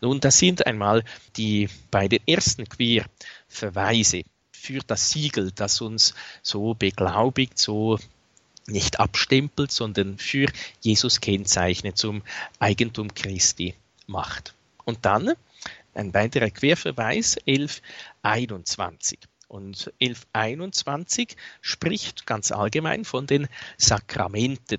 [0.00, 1.04] Nun, das sind einmal
[1.36, 4.22] die beiden ersten Queer-Verweise
[4.52, 7.98] für das Siegel, das uns so beglaubigt, so
[8.66, 10.46] nicht abstempelt, sondern für
[10.80, 12.22] Jesus kennzeichnet, zum
[12.58, 13.74] Eigentum Christi
[14.06, 14.54] macht.
[14.84, 15.32] Und dann
[15.94, 19.18] ein weiterer Querverweis, 1121.
[19.48, 24.78] Und 1121 spricht ganz allgemein von den Sakramenten.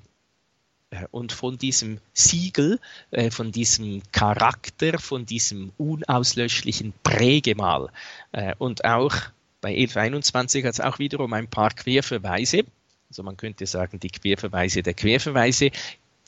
[0.95, 2.79] Äh, und von diesem Siegel,
[3.11, 7.89] äh, von diesem Charakter, von diesem unauslöschlichen Prägemal.
[8.31, 9.15] Äh, und auch
[9.61, 12.63] bei 1121 hat es auch wiederum ein paar Querverweise,
[13.09, 15.71] also man könnte sagen die Querverweise der Querverweise,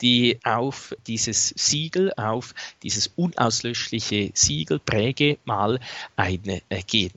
[0.00, 2.54] die auf dieses Siegel, auf
[2.84, 5.80] dieses unauslöschliche Siegel, Prägemal
[6.14, 7.12] eingehen.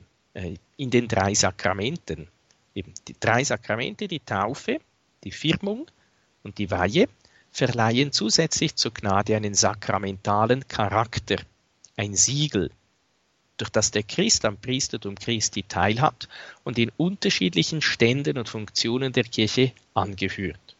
[0.76, 2.26] In den drei Sakramenten.
[2.74, 4.80] Eben die drei Sakramente, die Taufe,
[5.22, 5.86] die Firmung
[6.42, 7.08] und die Weihe
[7.52, 11.36] verleihen zusätzlich zur Gnade einen sakramentalen Charakter,
[11.96, 12.70] ein Siegel,
[13.58, 16.28] durch das der Christ am Priestertum Christi teilhat
[16.64, 20.76] und in unterschiedlichen Ständen und Funktionen der Kirche angehört.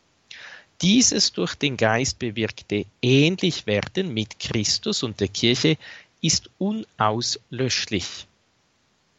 [0.80, 5.76] Dieses durch den Geist bewirkte Ähnlichwerden mit Christus und der Kirche
[6.20, 8.26] ist unauslöschlich.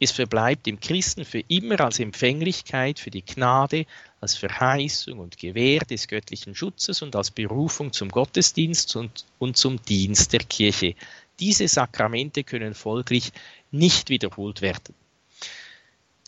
[0.03, 3.85] Es verbleibt im Christen für immer als Empfänglichkeit für die Gnade,
[4.19, 9.81] als Verheißung und Gewähr des göttlichen Schutzes und als Berufung zum Gottesdienst und, und zum
[9.81, 10.95] Dienst der Kirche.
[11.39, 13.31] Diese Sakramente können folglich
[13.71, 14.93] nicht wiederholt werden.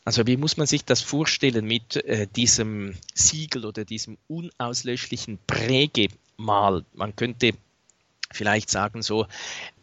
[0.06, 6.86] Also wie muss man sich das vorstellen mit äh, diesem Siegel oder diesem unauslöschlichen Prägemal?
[6.94, 7.52] Man könnte
[8.36, 9.30] vielleicht sagen, so ein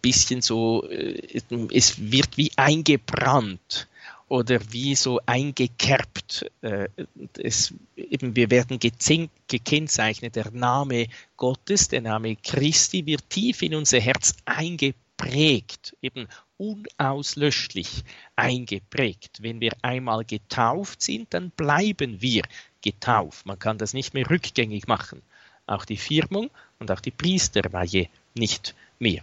[0.01, 1.41] bisschen so, äh,
[1.73, 3.89] es wird wie eingebrannt
[4.33, 6.51] oder wie so eingekerbt.
[6.63, 6.89] Äh,
[7.37, 10.37] es, eben wir werden gekennzeichnet.
[10.37, 19.43] Der Name Gottes, der Name Christi wird tief in unser Herz eingeprägt, eben unauslöschlich eingeprägt.
[19.43, 22.45] Wenn wir einmal getauft sind, dann bleiben wir
[22.81, 23.45] getauft.
[23.45, 25.21] Man kann das nicht mehr rückgängig machen.
[25.67, 29.23] Auch die Firmung und auch die Priesterweihe nicht mehr.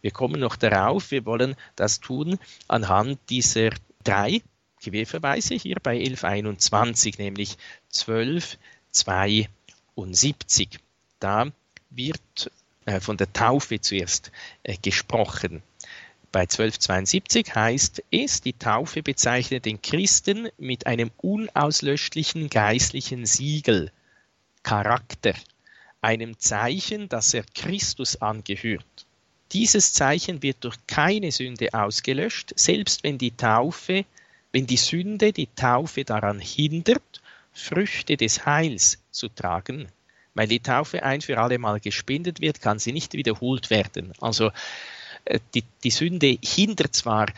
[0.00, 3.70] Wir kommen noch darauf, wir wollen das tun anhand dieser
[4.02, 4.42] drei
[4.82, 7.56] Querverweise hier bei 1121, nämlich
[7.90, 8.58] 12,
[8.90, 10.80] 72.
[11.20, 11.52] Da
[11.90, 12.50] wird
[12.84, 14.32] äh, von der Taufe zuerst
[14.64, 15.62] äh, gesprochen.
[16.32, 23.92] Bei 1272 heißt es, die Taufe bezeichnet den Christen mit einem unauslöschlichen geistlichen Siegel,
[24.62, 25.34] Charakter,
[26.02, 29.06] einem Zeichen, dass er Christus angehört.
[29.52, 34.04] Dieses Zeichen wird durch keine Sünde ausgelöscht, selbst wenn die Taufe,
[34.50, 39.88] wenn die Sünde die Taufe daran hindert, Früchte des Heils zu tragen.
[40.34, 44.12] Weil die Taufe ein für alle Mal gespendet wird, kann sie nicht wiederholt werden.
[44.20, 44.50] Also
[45.26, 47.28] äh, die, die Sünde hindert zwar,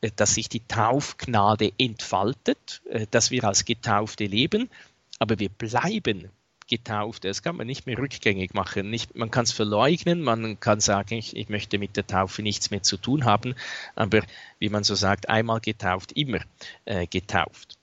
[0.00, 4.70] äh, dass sich die Taufgnade entfaltet, äh, dass wir als Getaufte leben,
[5.18, 6.30] aber wir bleiben
[6.70, 7.24] getauft.
[7.24, 8.88] Das kann man nicht mehr rückgängig machen.
[8.88, 12.70] Nicht, man kann es verleugnen, man kann sagen, ich, ich, möchte mit der Taufe nichts
[12.70, 13.54] mehr zu tun haben,
[13.94, 14.22] aber
[14.58, 16.38] wie man so sagt, einmal getauft, immer
[16.86, 17.76] äh, getauft.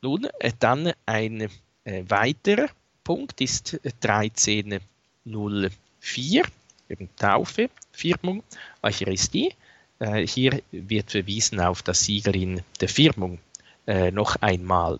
[0.00, 1.50] Nun, äh, dann ein
[1.84, 2.68] äh, weiterer
[3.04, 6.44] Punkt ist 1304,
[6.88, 8.42] eben Taufe, Firmung,
[8.82, 9.54] Eucharistie.
[9.98, 13.38] Äh, hier wird verwiesen auf das Siegel in der Firmung
[13.86, 14.98] äh, noch einmal.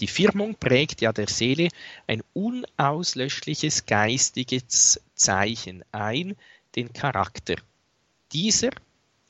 [0.00, 1.68] Die Firmung prägt ja der Seele
[2.06, 6.36] ein unauslöschliches geistiges Zeichen ein,
[6.74, 7.56] den Charakter.
[8.32, 8.70] Dieser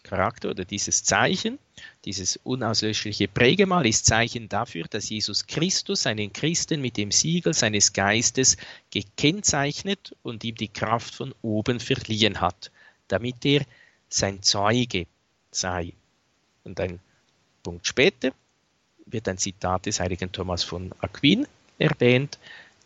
[0.03, 1.59] Charakter oder dieses Zeichen,
[2.05, 7.93] dieses unauslöschliche Prägemal ist Zeichen dafür, dass Jesus Christus seinen Christen mit dem Siegel seines
[7.93, 8.57] Geistes
[8.91, 12.71] gekennzeichnet und ihm die Kraft von oben verliehen hat,
[13.09, 13.65] damit er
[14.09, 15.07] sein Zeuge
[15.51, 15.93] sei.
[16.65, 17.01] Und ein
[17.63, 18.33] Punkt später
[19.13, 21.47] wird ein Zitat des heiligen Thomas von Aquin
[21.79, 22.39] erwähnt.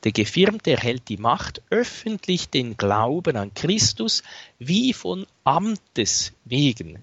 [0.05, 4.23] Der Gefirmte erhält die Macht, öffentlich den Glauben an Christus
[4.59, 7.03] wie von Amtes wegen,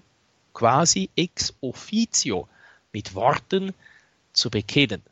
[0.52, 2.48] quasi ex officio,
[2.92, 3.74] mit Worten
[4.32, 5.02] zu bekennen.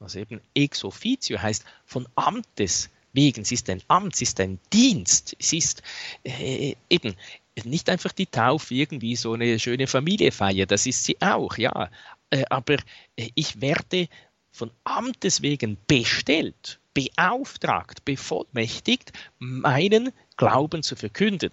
[0.00, 3.42] Also eben ex officio heißt von Amtes wegen.
[3.42, 5.82] Es ist ein Amt, es ist ein Dienst, es ist
[6.24, 7.16] äh, eben
[7.64, 11.90] nicht einfach die Taufe irgendwie so eine schöne Familiefeier, das ist sie auch, ja.
[12.36, 12.74] Äh, aber
[13.16, 14.08] äh, ich werde
[14.52, 21.50] von Amtes wegen bestellt, beauftragt, bevollmächtigt, meinen Glauben zu verkünden.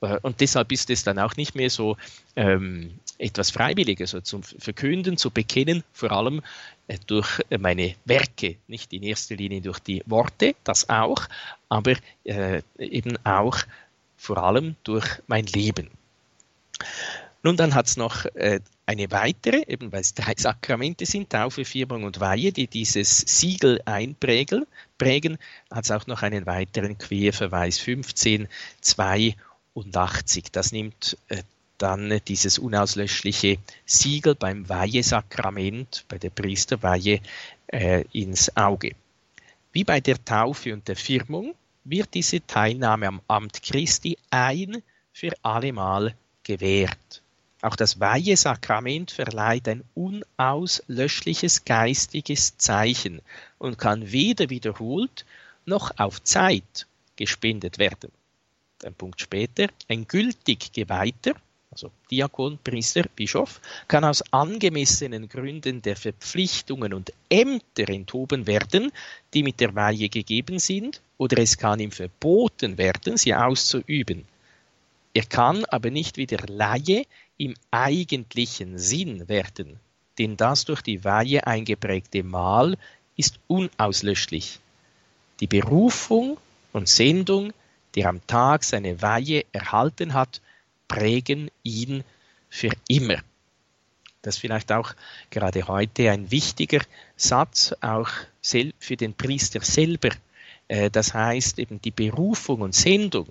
[0.00, 1.96] Äh, und deshalb ist es dann auch nicht mehr so
[2.36, 6.42] ähm, etwas Freiwilliges, also zum Verkünden, zu bekennen, vor allem
[6.88, 11.26] äh, durch meine Werke, nicht in erster Linie durch die Worte, das auch,
[11.68, 13.58] aber äh, eben auch
[14.16, 15.90] vor allem durch mein Leben.
[17.42, 21.64] Nun, dann hat es noch äh, eine weitere, eben weil es drei Sakramente sind, Taufe,
[21.64, 24.66] Firmung und Weihe, die dieses Siegel einprägen,
[24.98, 25.38] prägen,
[25.70, 30.46] hat es auch noch einen weiteren Querverweis 1582.
[30.50, 31.44] Das nimmt äh,
[31.78, 37.20] dann dieses unauslöschliche Siegel beim Weihesakrament, bei der Priesterweihe,
[37.68, 38.96] äh, ins Auge.
[39.72, 45.30] Wie bei der Taufe und der Firmung wird diese Teilnahme am Amt Christi ein für
[45.42, 47.22] allemal gewährt.
[47.62, 53.20] Auch das Weihesakrament verleiht ein unauslöschliches geistiges Zeichen
[53.58, 55.26] und kann weder wiederholt
[55.66, 58.10] noch auf Zeit gespendet werden.
[58.82, 61.34] Ein Punkt später, ein gültig Geweihter,
[61.70, 68.90] also Diakon, Priester, Bischof, kann aus angemessenen Gründen der Verpflichtungen und Ämter enthoben werden,
[69.34, 74.24] die mit der Weihe gegeben sind, oder es kann ihm verboten werden, sie auszuüben.
[75.12, 77.04] Er kann aber nicht wie der Laie
[77.40, 79.80] im eigentlichen Sinn werden,
[80.18, 82.76] denn das durch die Weihe eingeprägte Mal
[83.16, 84.60] ist unauslöschlich.
[85.40, 86.36] Die Berufung
[86.74, 87.54] und Sendung,
[87.94, 90.42] die am Tag seine Weihe erhalten hat,
[90.86, 92.04] prägen ihn
[92.50, 93.16] für immer.
[94.20, 94.92] Das ist vielleicht auch
[95.30, 96.82] gerade heute ein wichtiger
[97.16, 98.10] Satz, auch
[98.42, 100.10] für den Priester selber.
[100.68, 103.28] Äh, das heißt eben die Berufung und Sendung,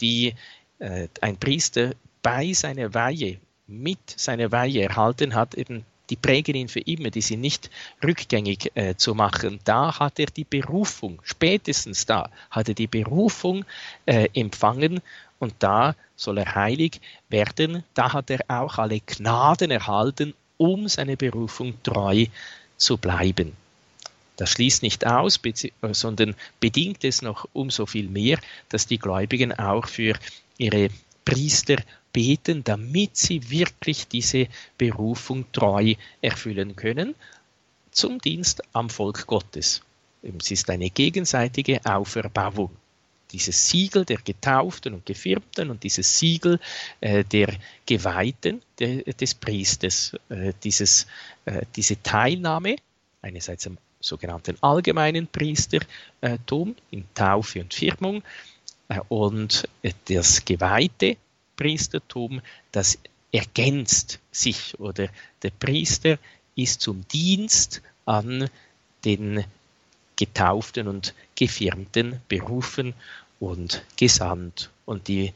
[0.00, 0.36] die
[0.78, 6.68] äh, ein Priester bei seiner Weihe, mit seiner Weihe erhalten hat, eben die prägen ihn
[6.68, 7.70] für immer, die sind nicht
[8.02, 9.60] rückgängig äh, zu machen.
[9.64, 13.64] Da hat er die Berufung, spätestens da hat er die Berufung
[14.06, 15.00] äh, empfangen
[15.38, 17.84] und da soll er heilig werden.
[17.94, 22.26] Da hat er auch alle Gnaden erhalten, um seine Berufung treu
[22.76, 23.52] zu bleiben.
[24.36, 25.40] Das schließt nicht aus,
[25.92, 30.14] sondern bedingt es noch umso viel mehr, dass die Gläubigen auch für
[30.58, 30.90] ihre
[31.24, 31.76] Priester
[32.12, 37.14] beten, damit sie wirklich diese Berufung treu erfüllen können
[37.90, 39.82] zum Dienst am Volk Gottes.
[40.22, 42.70] Es ist eine gegenseitige Auferbauung.
[43.30, 46.58] Dieses Siegel der Getauften und Gefirmten und dieses Siegel
[47.00, 51.06] äh, der Geweihten de, des Priesters, äh, dieses,
[51.44, 52.76] äh, diese Teilnahme
[53.20, 58.22] einerseits am sogenannten allgemeinen Priestertum in Taufe und Firmung
[58.88, 59.68] äh, und
[60.06, 61.16] das geweihte
[61.58, 62.40] Priestertum,
[62.72, 62.98] das
[63.32, 65.08] ergänzt sich oder
[65.42, 66.18] der Priester
[66.56, 68.48] ist zum Dienst an
[69.04, 69.44] den
[70.16, 72.94] Getauften und Gefirmten berufen
[73.38, 74.70] und gesandt.
[74.86, 75.34] Und die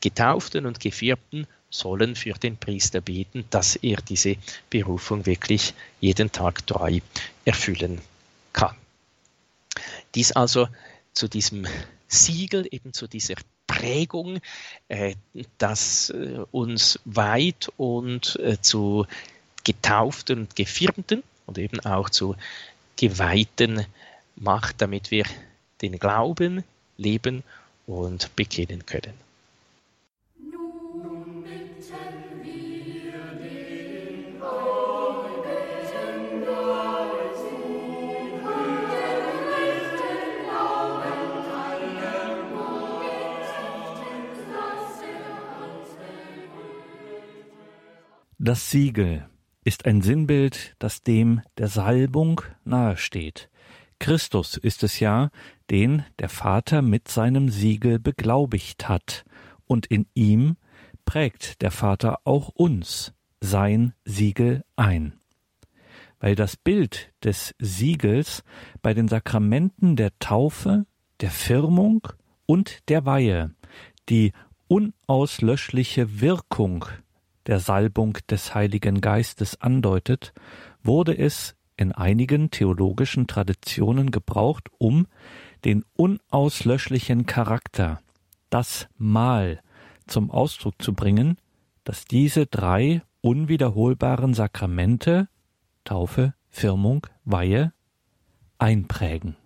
[0.00, 4.36] Getauften und Gefirmten sollen für den Priester beten, dass er diese
[4.70, 7.00] Berufung wirklich jeden Tag treu
[7.44, 8.00] erfüllen
[8.52, 8.76] kann.
[10.14, 10.68] Dies also
[11.12, 11.66] zu diesem
[12.06, 13.34] Siegel, eben zu dieser
[13.84, 14.38] Prägung,
[14.88, 15.14] äh,
[15.58, 19.06] das äh, uns weit und äh, zu
[19.62, 22.34] Getauften und Gefirmten und eben auch zu
[22.96, 23.84] Geweihten
[24.36, 25.24] macht, damit wir
[25.82, 26.64] den Glauben
[26.96, 27.42] leben
[27.86, 29.23] und bekennen können.
[48.46, 49.26] Das Siegel
[49.64, 53.48] ist ein Sinnbild, das dem der Salbung nahesteht.
[53.98, 55.30] Christus ist es ja,
[55.70, 59.24] den der Vater mit seinem Siegel beglaubigt hat,
[59.64, 60.58] und in ihm
[61.06, 65.14] prägt der Vater auch uns sein Siegel ein.
[66.20, 68.44] Weil das Bild des Siegels
[68.82, 70.84] bei den Sakramenten der Taufe,
[71.22, 72.08] der Firmung
[72.44, 73.54] und der Weihe
[74.10, 74.32] die
[74.68, 76.84] unauslöschliche Wirkung
[77.46, 80.32] der Salbung des Heiligen Geistes andeutet,
[80.82, 85.06] wurde es in einigen theologischen Traditionen gebraucht, um
[85.64, 88.00] den unauslöschlichen Charakter,
[88.50, 89.60] das Mal,
[90.06, 91.38] zum Ausdruck zu bringen,
[91.84, 95.28] dass diese drei unwiederholbaren Sakramente
[95.84, 97.72] Taufe, Firmung, Weihe
[98.58, 99.36] einprägen.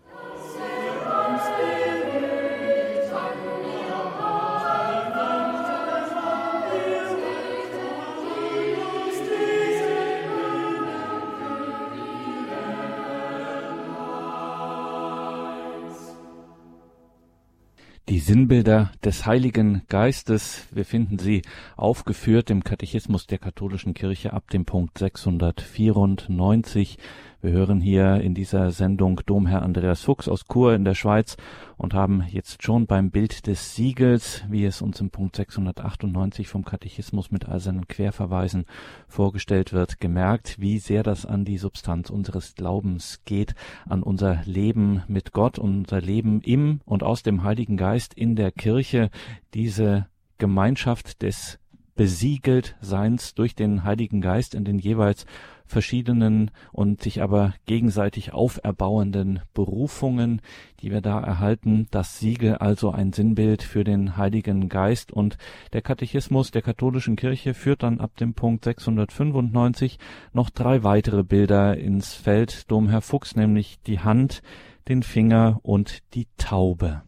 [18.18, 21.42] Die Sinnbilder des Heiligen Geistes, wir finden sie
[21.76, 26.98] aufgeführt im Katechismus der katholischen Kirche ab dem Punkt 694
[27.40, 31.36] wir hören hier in dieser Sendung Domherr Andreas Fuchs aus Chur in der Schweiz
[31.76, 36.64] und haben jetzt schon beim Bild des Siegels, wie es uns im Punkt 698 vom
[36.64, 38.64] Katechismus mit all seinen Querverweisen
[39.06, 43.54] vorgestellt wird, gemerkt, wie sehr das an die Substanz unseres Glaubens geht,
[43.88, 48.50] an unser Leben mit Gott, unser Leben im und aus dem Heiligen Geist in der
[48.50, 49.10] Kirche,
[49.54, 51.60] diese Gemeinschaft des
[51.98, 55.26] besiegelt Seins durch den Heiligen Geist in den jeweils
[55.66, 60.40] verschiedenen und sich aber gegenseitig auferbauenden Berufungen,
[60.80, 61.88] die wir da erhalten.
[61.90, 65.38] Das Siegel also ein Sinnbild für den Heiligen Geist und
[65.72, 69.98] der Katechismus der katholischen Kirche führt dann ab dem Punkt 695
[70.32, 72.70] noch drei weitere Bilder ins Feld.
[72.70, 74.40] Domherr Fuchs, nämlich die Hand,
[74.86, 77.02] den Finger und die Taube.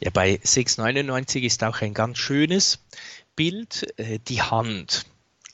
[0.00, 2.78] Ja, bei 699 ist auch ein ganz schönes
[3.36, 5.06] Bild, äh, die Hand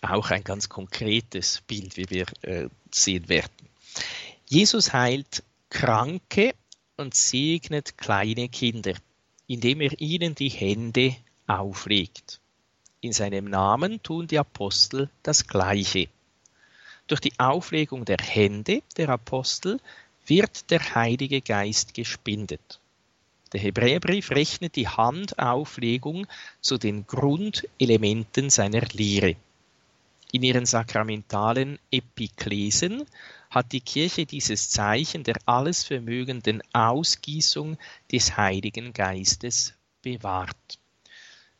[0.02, 3.50] auch ein ganz konkretes Bild, wie wir äh, sehen werden.
[4.48, 6.54] Jesus heilt Kranke
[6.96, 8.94] und segnet kleine Kinder,
[9.46, 12.40] indem er ihnen die Hände auflegt.
[13.00, 16.09] In seinem Namen tun die Apostel das Gleiche.
[17.06, 19.80] Durch die Auflegung der Hände der Apostel
[20.26, 22.80] wird der Heilige Geist gespendet.
[23.57, 26.27] Der Hebräerbrief rechnet die Handauflegung
[26.61, 29.37] zu den Grundelementen seiner Lehre.
[30.31, 33.07] In ihren sakramentalen Epiklesen
[33.49, 37.79] hat die Kirche dieses Zeichen der alles vermögenden Ausgießung
[38.12, 40.79] des Heiligen Geistes bewahrt.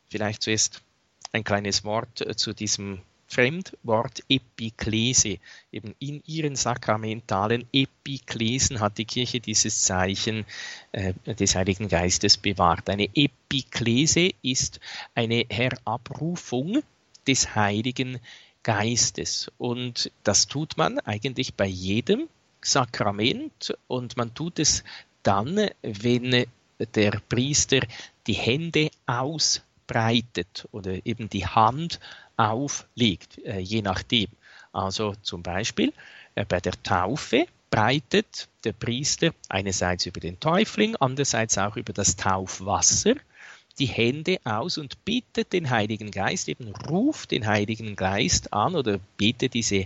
[0.07, 0.83] Vielleicht zuerst
[1.31, 5.37] ein kleines Wort äh, zu diesem Fremdwort Epiklese.
[5.71, 10.45] Eben in ihren sakramentalen Epiklesen hat die Kirche dieses Zeichen
[10.93, 12.89] äh, des Heiligen Geistes bewahrt.
[12.89, 14.79] Eine Epiklese ist
[15.13, 16.81] eine Herabrufung
[17.27, 18.19] des Heiligen
[18.63, 19.51] Geistes.
[19.57, 22.27] Und das tut man eigentlich bei jedem
[22.61, 24.83] Sakrament und man tut es
[25.23, 26.45] dann, wenn
[26.95, 27.79] der Priester
[28.27, 31.99] die Hände ausbreitet oder eben die Hand
[32.37, 34.27] auflegt, äh, je nachdem.
[34.71, 35.91] Also zum Beispiel
[36.35, 42.15] äh, bei der Taufe breitet der Priester einerseits über den Täufling, andererseits auch über das
[42.15, 43.15] Taufwasser
[43.79, 48.99] die Hände aus und bittet den Heiligen Geist, eben ruft den Heiligen Geist an oder
[49.17, 49.85] bittet diese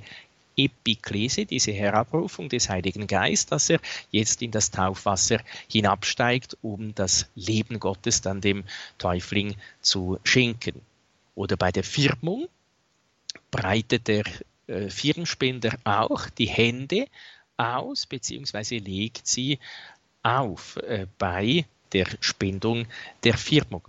[0.55, 3.79] Epiklese, diese Herabrufung des Heiligen Geistes, dass er
[4.11, 5.39] jetzt in das Taufwasser
[5.69, 8.63] hinabsteigt, um das Leben Gottes dann dem
[8.97, 10.81] Täufling zu schenken.
[11.35, 12.47] Oder bei der Firmung
[13.49, 14.23] breitet der
[14.67, 17.07] äh, Firmspender auch die Hände
[17.57, 19.59] aus, beziehungsweise legt sie
[20.23, 20.77] auf.
[20.77, 22.87] Äh, bei der Spendung
[23.23, 23.83] der Firmung.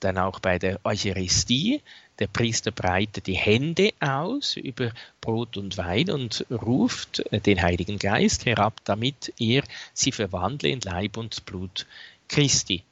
[0.00, 1.82] Dann auch bei der Eucharistie.
[2.18, 8.46] Der Priester breitet die Hände aus über Brot und Wein und ruft den Heiligen Geist
[8.46, 11.86] herab, damit er sie verwandle in Leib und Blut
[12.28, 12.84] Christi.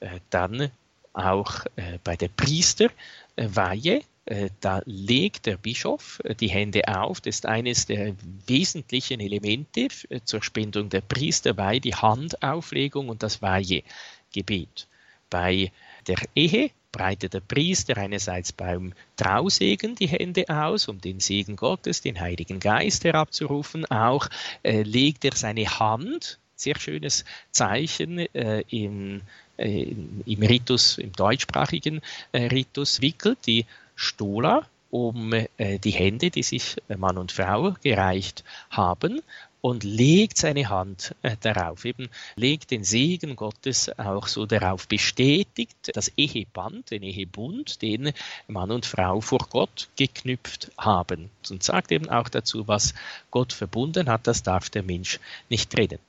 [0.00, 0.70] Äh, dann
[1.12, 2.94] auch äh, bei der Priesterweihe
[3.36, 7.20] äh, da legt der Bischof äh, die Hände auf.
[7.20, 8.14] Das ist eines der
[8.46, 14.86] wesentlichen Elemente äh, zur Spendung der Priesterweihe, die Handauflegung und das Weihegebet.
[15.28, 15.72] Bei
[16.06, 22.02] der Ehe breitet der Priester einerseits beim Trausegen die Hände aus, um den Segen Gottes,
[22.02, 23.86] den Heiligen Geist herabzurufen.
[23.86, 24.28] Auch
[24.62, 29.20] äh, legt er seine Hand, sehr schönes Zeichen, äh, in, äh,
[29.56, 32.00] im Ritus, im deutschsprachigen
[32.34, 39.22] Ritus wickelt, die Stola um äh, die Hände, die sich Mann und Frau gereicht haben,
[39.62, 45.92] und legt seine Hand äh, darauf, eben legt den Segen Gottes auch so darauf, bestätigt
[45.94, 48.12] das Eheband, den Ehebund, den
[48.48, 52.92] Mann und Frau vor Gott geknüpft haben und sagt eben auch dazu, was
[53.30, 56.00] Gott verbunden hat, das darf der Mensch nicht trennen.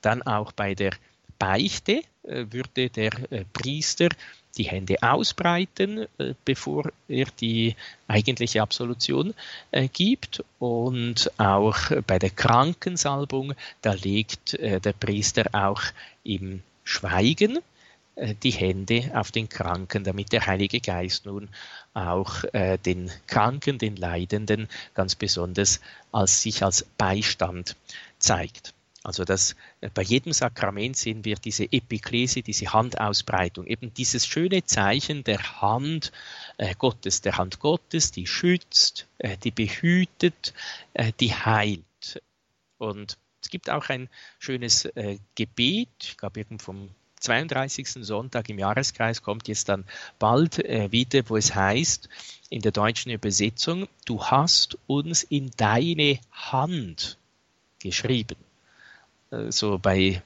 [0.00, 0.92] Dann auch bei der
[1.38, 4.08] Beichte äh, würde der äh, Priester
[4.56, 7.76] die Hände ausbreiten, äh, bevor er die
[8.08, 9.34] eigentliche Absolution
[9.92, 10.42] gibt.
[10.58, 11.76] Und auch
[12.06, 15.82] bei der Krankensalbung, da legt der Priester auch
[16.24, 17.58] im Schweigen
[18.42, 21.48] die Hände auf den Kranken, damit der Heilige Geist nun
[21.92, 22.44] auch
[22.86, 25.80] den Kranken, den Leidenden ganz besonders
[26.12, 27.76] als sich als Beistand
[28.18, 28.72] zeigt.
[29.06, 34.64] Also dass äh, bei jedem Sakrament sehen wir diese Epiklese, diese Handausbreitung, eben dieses schöne
[34.64, 36.10] Zeichen der Hand
[36.58, 40.54] äh, Gottes, der Hand Gottes, die schützt, äh, die behütet,
[40.94, 42.20] äh, die heilt.
[42.78, 44.08] Und es gibt auch ein
[44.40, 46.88] schönes äh, Gebet, ich glaube irgend vom
[47.20, 48.04] 32.
[48.04, 49.84] Sonntag im Jahreskreis kommt jetzt dann
[50.18, 52.08] bald äh, wieder, wo es heißt
[52.50, 57.18] in der deutschen Übersetzung, du hast uns in deine Hand
[57.78, 58.45] geschrieben.
[59.30, 60.22] Äh, so bei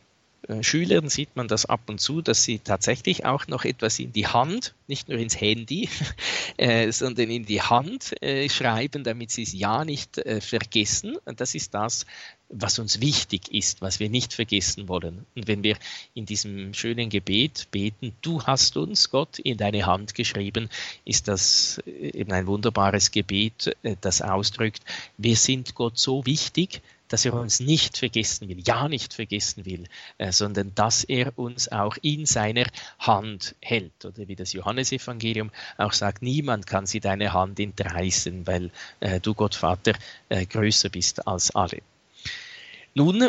[0.49, 4.13] äh, Schülern sieht man das ab und zu, dass sie tatsächlich auch noch etwas in
[4.13, 5.89] die Hand, nicht nur ins Handy,
[6.57, 11.17] äh, sondern in die Hand äh, schreiben, damit sie es ja nicht äh, vergessen.
[11.25, 12.07] Und das ist das,
[12.49, 15.27] was uns wichtig ist, was wir nicht vergessen wollen.
[15.37, 15.77] Und wenn wir
[16.15, 20.69] in diesem schönen Gebet beten, du hast uns, Gott, in deine Hand geschrieben,
[21.05, 24.83] ist das äh, eben ein wunderbares Gebet, das ausdrückt,
[25.19, 26.81] wir sind Gott so wichtig,
[27.11, 29.85] dass er uns nicht vergessen will, ja nicht vergessen will,
[30.17, 32.65] äh, sondern dass er uns auch in seiner
[32.99, 34.05] Hand hält.
[34.05, 39.35] Oder wie das Johannesevangelium auch sagt, niemand kann sie deine Hand entreißen, weil äh, du
[39.35, 39.93] Gott Vater
[40.29, 41.83] äh, größer bist als alle.
[42.95, 43.29] Nun,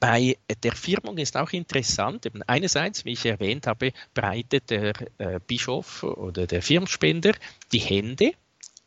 [0.00, 4.94] bei der Firmung ist auch interessant, eben einerseits, wie ich erwähnt habe, breitet der
[5.46, 7.34] Bischof oder der Firmspender
[7.72, 8.32] die Hände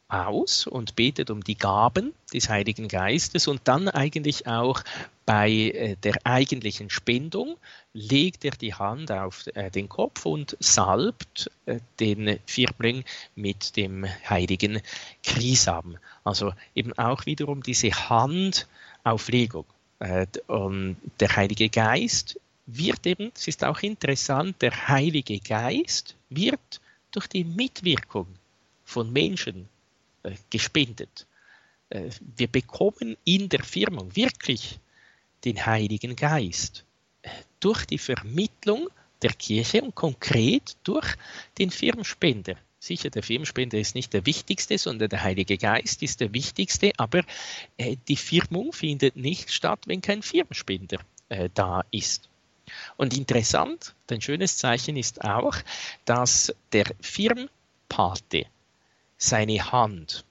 [0.09, 4.83] aus und betet um die Gaben des Heiligen Geistes und dann eigentlich auch
[5.25, 7.55] bei äh, der eigentlichen Spendung
[7.93, 13.03] legt er die Hand auf äh, den Kopf und salbt äh, den Firmling
[13.35, 14.81] mit dem heiligen
[15.23, 15.97] Krisam.
[16.23, 19.65] Also eben auch wiederum diese Handauflegung.
[20.47, 26.79] Und der Heilige Geist wird eben, es ist auch interessant, der Heilige Geist wird
[27.11, 28.27] durch die Mitwirkung
[28.85, 29.67] von Menschen
[30.49, 31.27] gespendet.
[31.89, 34.79] Äh, wir bekommen in der Firmung wirklich
[35.45, 36.85] den Heiligen Geist
[37.21, 38.89] äh, durch die Vermittlung
[39.21, 41.15] der Kirche und konkret durch
[41.57, 42.55] den Firmspender.
[42.79, 47.23] Sicher, der Firmspender ist nicht der wichtigste, sondern der Heilige Geist ist der wichtigste, aber
[47.77, 52.29] äh, die Firmung findet nicht statt, wenn kein Firmspender äh, da ist.
[52.95, 55.55] Und interessant, ein schönes Zeichen ist auch,
[56.05, 58.45] dass der Firmpate
[59.19, 60.25] seine Hand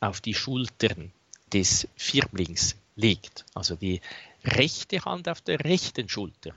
[0.00, 1.12] auf die Schultern
[1.52, 4.00] des Firmlings legt, also die
[4.44, 6.54] rechte Hand auf der rechten Schulter.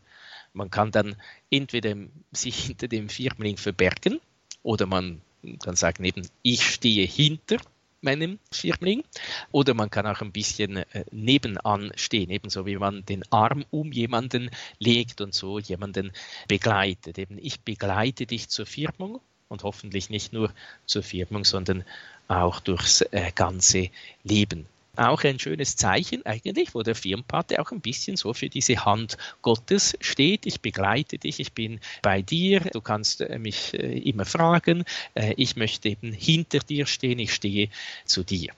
[0.54, 1.16] Man kann dann
[1.50, 1.96] entweder
[2.32, 4.20] sich hinter dem Firmling verbergen
[4.64, 5.22] oder man
[5.64, 7.58] kann sagen eben, ich stehe hinter
[8.02, 9.04] meinem Firmling
[9.52, 13.92] oder man kann auch ein bisschen äh, nebenan stehen, ebenso wie man den Arm um
[13.92, 16.12] jemanden legt und so jemanden
[16.48, 17.18] begleitet.
[17.18, 20.52] Eben ich begleite dich zur Firmung und hoffentlich nicht nur
[20.86, 21.84] zur Firmung, sondern
[22.28, 23.90] auch durchs äh, ganze
[24.24, 24.66] Leben.
[24.98, 29.18] Auch ein schönes Zeichen eigentlich, wo der Firmpate auch ein bisschen so für diese Hand
[29.44, 30.48] Gottes steht.
[30.48, 35.34] Ich begleite dich, ich bin bei dir, du kannst äh, mich äh, immer fragen, äh,
[35.38, 37.70] ich möchte eben hinter dir stehen, ich stehe
[38.06, 38.54] zu dir.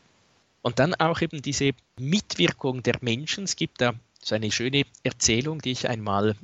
[0.62, 3.44] Und dann auch eben diese Mitwirkung der Menschen.
[3.44, 6.36] Es gibt da so eine schöne Erzählung, die ich einmal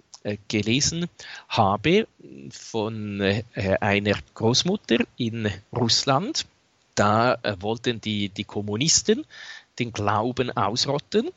[0.47, 1.07] gelesen
[1.49, 2.07] habe
[2.51, 3.43] von äh,
[3.79, 6.45] einer Großmutter in Russland.
[6.95, 9.25] Da äh, wollten die, die Kommunisten
[9.79, 11.29] den Glauben ausrotten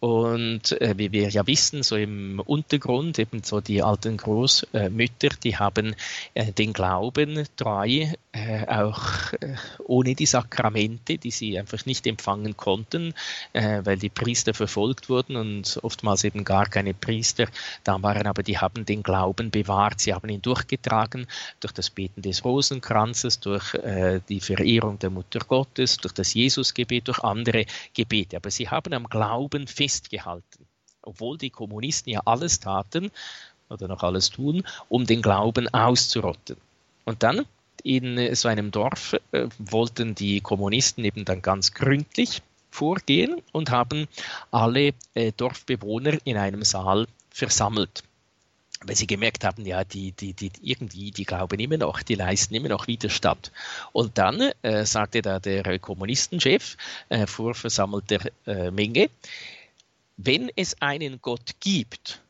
[0.00, 5.58] und äh, wie wir ja wissen, so im Untergrund, eben so die alten Großmütter, die
[5.58, 5.94] haben
[6.32, 12.56] äh, den Glauben treu, äh, auch äh, ohne die Sakramente, die sie einfach nicht empfangen
[12.56, 13.12] konnten,
[13.52, 17.48] äh, weil die Priester verfolgt wurden und oftmals eben gar keine Priester
[17.84, 21.26] da waren, aber die haben den Glauben bewahrt, sie haben ihn durchgetragen
[21.60, 27.08] durch das Beten des Rosenkranzes, durch äh, die Verehrung der Mutter Gottes, durch das Jesusgebet,
[27.08, 28.38] durch andere Gebete.
[28.38, 30.66] Aber sie haben am Glauben fest festgehalten,
[31.02, 33.10] obwohl die Kommunisten ja alles taten
[33.68, 36.56] oder noch alles tun, um den Glauben auszurotten.
[37.04, 37.44] Und dann
[37.82, 44.06] in so einem Dorf äh, wollten die Kommunisten eben dann ganz gründlich vorgehen und haben
[44.50, 48.04] alle äh, Dorfbewohner in einem Saal versammelt.
[48.82, 52.54] Weil sie gemerkt haben, ja, die, die, die irgendwie, die glauben immer noch, die leisten
[52.54, 53.50] immer noch Widerstand.
[53.92, 56.76] Und dann äh, sagte da der Kommunistenchef
[57.08, 59.10] äh, vor versammelter äh, Menge,
[60.22, 62.20] wenn es einen Gott gibt,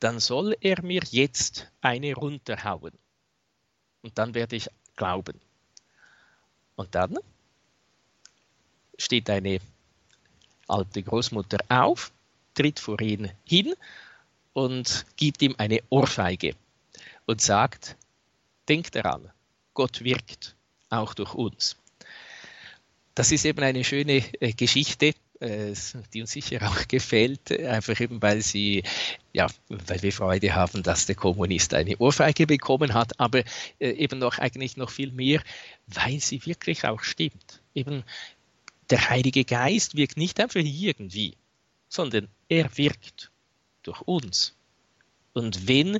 [0.00, 2.92] dann soll er mir jetzt eine runterhauen.
[4.02, 5.40] Und dann werde ich glauben.
[6.76, 7.18] Und dann
[8.98, 9.60] steht eine
[10.68, 12.12] alte Großmutter auf,
[12.54, 13.72] tritt vor ihn hin
[14.52, 16.54] und gibt ihm eine Ohrfeige
[17.24, 17.96] und sagt,
[18.68, 19.30] denk daran,
[19.72, 20.54] Gott wirkt
[20.90, 21.76] auch durch uns.
[23.14, 25.74] Das ist eben eine schöne äh, Geschichte, äh,
[26.12, 28.84] die uns sicher auch gefällt, einfach eben weil sie,
[29.32, 33.40] ja, weil wir Freude haben, dass der Kommunist eine Ohrfeige bekommen hat, aber
[33.78, 35.42] äh, eben noch eigentlich noch viel mehr,
[35.88, 37.60] weil sie wirklich auch stimmt.
[37.74, 38.04] Eben
[38.90, 41.34] der Heilige Geist wirkt nicht einfach irgendwie,
[41.88, 43.30] sondern er wirkt
[43.82, 44.54] durch uns.
[45.32, 45.98] Und wenn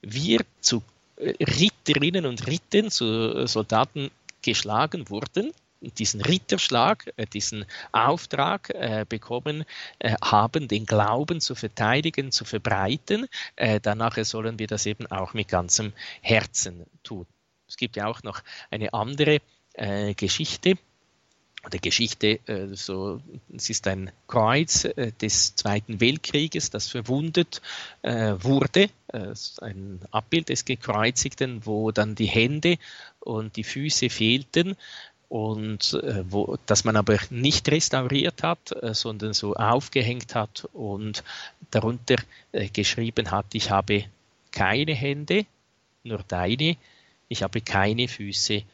[0.00, 0.82] wir zu
[1.16, 4.10] äh, Ritterinnen und Rittern, zu Soldaten
[4.42, 9.64] geschlagen wurden, diesen Ritterschlag, äh, diesen Auftrag äh, bekommen
[9.98, 13.26] äh, haben, den Glauben zu verteidigen, zu verbreiten,
[13.82, 17.26] danach sollen wir das eben auch mit ganzem Herzen tun.
[17.68, 19.40] Es gibt ja auch noch eine andere
[20.16, 20.76] Geschichte,
[21.64, 22.40] oder Geschichte,
[22.72, 23.20] so,
[23.54, 24.88] es ist ein Kreuz
[25.20, 27.60] des Zweiten Weltkrieges, das verwundet
[28.02, 28.88] wurde,
[29.60, 32.78] ein Abbild des Gekreuzigten, wo dann die Hände
[33.20, 34.76] und die Füße fehlten
[35.30, 41.22] und äh, wo, dass man aber nicht restauriert hat, äh, sondern so aufgehängt hat und
[41.70, 42.16] darunter
[42.50, 44.06] äh, geschrieben hat, ich habe
[44.50, 45.46] keine Hände,
[46.02, 46.76] nur deine,
[47.28, 48.64] ich habe keine Füße,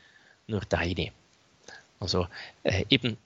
[0.46, 1.12] nur deine.
[2.00, 2.26] Also
[2.62, 3.18] äh, eben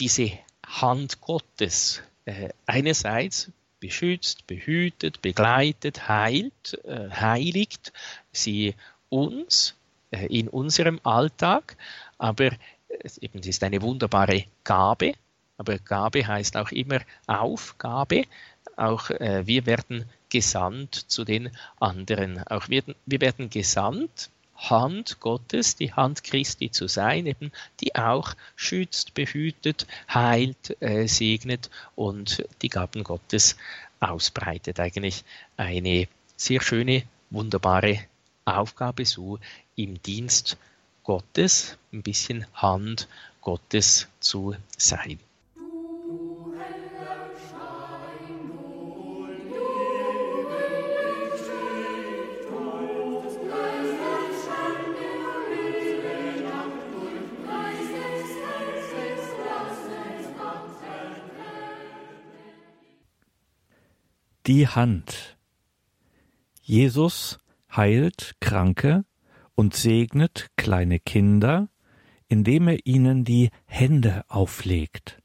[0.00, 0.30] diese
[0.66, 3.50] Hand Gottes äh, einerseits
[3.80, 7.92] beschützt, behütet, begleitet, heilt, äh, heiligt
[8.32, 8.74] sie
[9.10, 9.74] uns
[10.28, 11.74] in unserem Alltag,
[12.22, 12.52] aber
[12.88, 15.14] es ist eine wunderbare Gabe,
[15.58, 18.26] aber Gabe heißt auch immer Aufgabe.
[18.76, 21.50] Auch äh, wir werden gesandt zu den
[21.80, 22.38] anderen.
[22.46, 27.50] Auch wir, wir werden gesandt, Hand Gottes, die Hand Christi zu sein, eben,
[27.80, 33.56] die auch schützt, behütet, heilt, äh, segnet und die Gaben Gottes
[33.98, 34.78] ausbreitet.
[34.78, 35.24] Eigentlich
[35.56, 36.06] eine
[36.36, 37.98] sehr schöne, wunderbare
[38.44, 39.40] Aufgabe so
[39.74, 40.56] im Dienst
[41.04, 43.08] Gottes, ein bisschen Hand
[43.40, 45.18] Gottes zu sein.
[64.46, 65.36] Die Hand.
[66.62, 67.38] Jesus
[67.70, 69.04] heilt Kranke,
[69.54, 71.68] und segnet kleine Kinder,
[72.28, 75.22] indem er ihnen die Hände auflegt.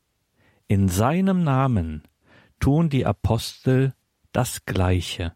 [0.68, 2.04] In seinem Namen
[2.60, 3.94] tun die Apostel
[4.34, 5.34] das Gleiche.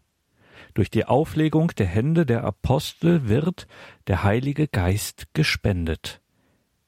[0.74, 3.66] Durch die Auflegung der Hände der Apostel wird
[4.06, 6.20] der Heilige Geist gespendet.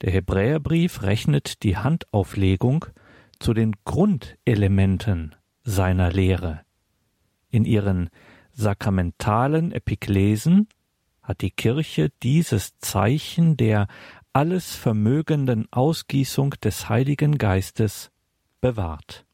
[0.01, 2.87] Der Hebräerbrief rechnet die Handauflegung
[3.39, 6.61] zu den Grundelementen seiner Lehre.
[7.51, 8.11] In ihren
[8.53, 10.69] sakramentalen Epiklesen
[11.25, 13.89] hat die Kirche dieses Zeichen der
[14.33, 18.11] alles vermögenden Ausgießung des Heiligen Geistes
[18.61, 19.25] bewahrt.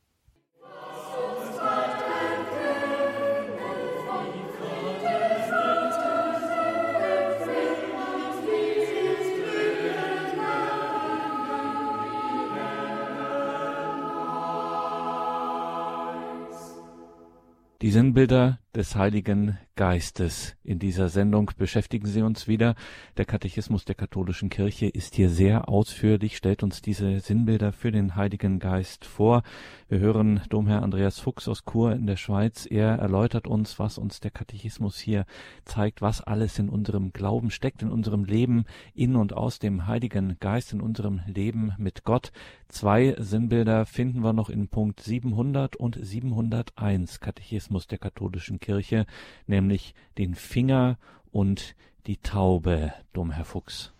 [17.82, 20.57] Die Sinnbilder des Heiligen Geistes.
[20.62, 22.74] In dieser Sendung beschäftigen Sie uns wieder.
[23.16, 28.14] Der Katechismus der katholischen Kirche ist hier sehr ausführlich, stellt uns diese Sinnbilder für den
[28.14, 29.43] Heiligen Geist vor.
[29.89, 32.66] Wir hören Domherr Andreas Fuchs aus Chur in der Schweiz.
[32.70, 35.24] Er erläutert uns, was uns der Katechismus hier
[35.64, 40.37] zeigt, was alles in unserem Glauben steckt, in unserem Leben in und aus dem Heiligen
[40.41, 42.33] Geist, in unserem Leben mit Gott.
[42.68, 49.07] Zwei Sinnbilder finden wir noch in Punkt 700 und 701 Katechismus der katholischen Kirche,
[49.49, 49.70] nämlich
[50.18, 50.99] den Finger
[51.33, 51.75] und
[52.07, 53.93] die Taube, Domherr Fuchs.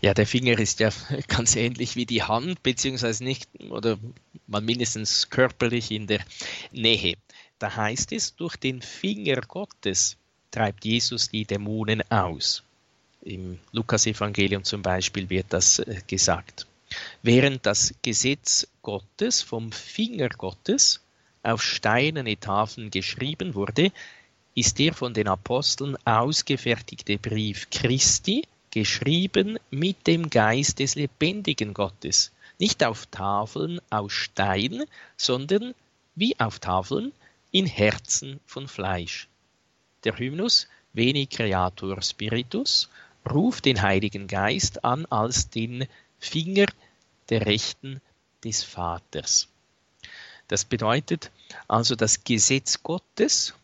[0.00, 0.90] Ja, der Finger ist ja
[1.28, 3.98] ganz ähnlich wie die Hand, beziehungsweise nicht, oder
[4.46, 6.20] mal mindestens körperlich in der
[6.72, 7.14] Nähe.
[7.58, 10.18] Da heißt es, durch den Finger Gottes
[10.50, 12.62] treibt Jesus die Dämonen aus.
[13.22, 16.66] Im Lukasevangelium zum Beispiel wird das äh, gesagt.
[17.22, 21.00] Während das Gesetz Gottes vom Finger Gottes
[21.42, 23.90] auf steinerne Tafeln geschrieben wurde,
[24.54, 32.32] ist der von den Aposteln ausgefertigte Brief Christi geschrieben mit dem Geist des lebendigen Gottes,
[32.58, 34.84] nicht auf Tafeln aus Stein,
[35.16, 35.74] sondern
[36.14, 37.12] wie auf Tafeln
[37.50, 39.28] in Herzen von Fleisch.
[40.04, 42.88] Der Hymnus Veni Creator Spiritus
[43.28, 45.86] ruft den Heiligen Geist an als den
[46.18, 46.66] Finger
[47.30, 48.00] der Rechten
[48.44, 49.48] des Vaters.
[50.48, 51.30] Das bedeutet
[51.66, 53.54] also das Gesetz Gottes,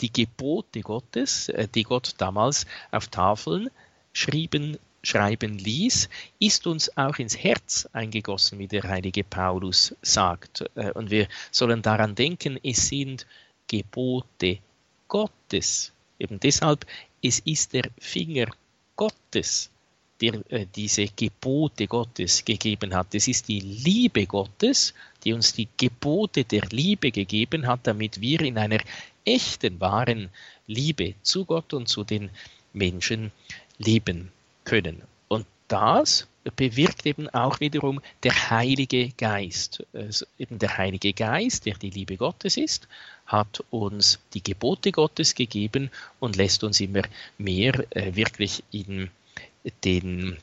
[0.00, 3.70] die Gebote Gottes, äh, die Gott damals auf Tafeln
[4.12, 6.08] schrieben, schreiben ließ,
[6.40, 10.64] ist uns auch ins Herz eingegossen, wie der heilige Paulus sagt.
[10.74, 13.26] Äh, und wir sollen daran denken, es sind
[13.68, 14.58] Gebote
[15.08, 15.92] Gottes.
[16.18, 16.86] Eben deshalb,
[17.22, 18.46] es ist der Finger
[18.96, 19.70] Gottes,
[20.20, 23.14] der äh, diese Gebote Gottes gegeben hat.
[23.14, 28.40] Es ist die Liebe Gottes, die uns die Gebote der Liebe gegeben hat, damit wir
[28.40, 28.78] in einer
[29.26, 30.30] echten, wahren
[30.66, 32.30] Liebe zu Gott und zu den
[32.72, 33.32] Menschen
[33.78, 34.30] leben
[34.64, 35.02] können.
[35.28, 39.84] Und das bewirkt eben auch wiederum der Heilige Geist.
[39.92, 42.86] Also eben der Heilige Geist, der die Liebe Gottes ist,
[43.26, 47.02] hat uns die Gebote Gottes gegeben und lässt uns immer
[47.38, 49.10] mehr äh, wirklich in,
[49.84, 50.36] den,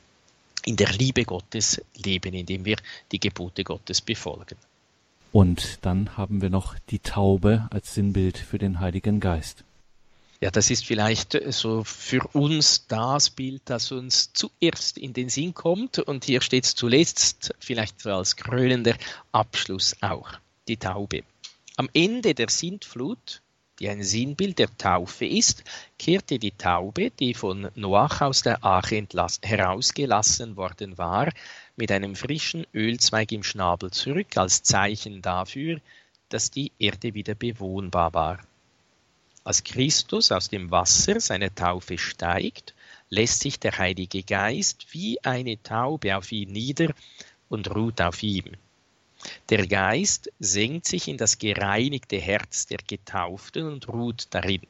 [0.66, 2.76] in der Liebe Gottes leben, indem wir
[3.10, 4.56] die Gebote Gottes befolgen.
[5.34, 9.64] Und dann haben wir noch die Taube als Sinnbild für den Heiligen Geist.
[10.40, 15.52] Ja, das ist vielleicht so für uns das Bild, das uns zuerst in den Sinn
[15.52, 15.98] kommt.
[15.98, 18.94] Und hier steht es zuletzt, vielleicht als krönender
[19.32, 20.34] Abschluss auch,
[20.68, 21.24] die Taube.
[21.74, 23.42] Am Ende der Sintflut,
[23.80, 25.64] die ein Sinnbild der Taufe ist,
[25.98, 29.04] kehrte die Taube, die von Noach aus der Arche
[29.42, 31.32] herausgelassen worden war,
[31.76, 35.80] mit einem frischen Ölzweig im Schnabel zurück als Zeichen dafür,
[36.28, 38.38] dass die Erde wieder bewohnbar war.
[39.44, 42.74] Als Christus aus dem Wasser seine Taufe steigt,
[43.10, 46.94] lässt sich der Heilige Geist wie eine Taube auf ihn nieder
[47.48, 48.52] und ruht auf ihm.
[49.50, 54.62] Der Geist senkt sich in das gereinigte Herz der Getauften und ruht darin.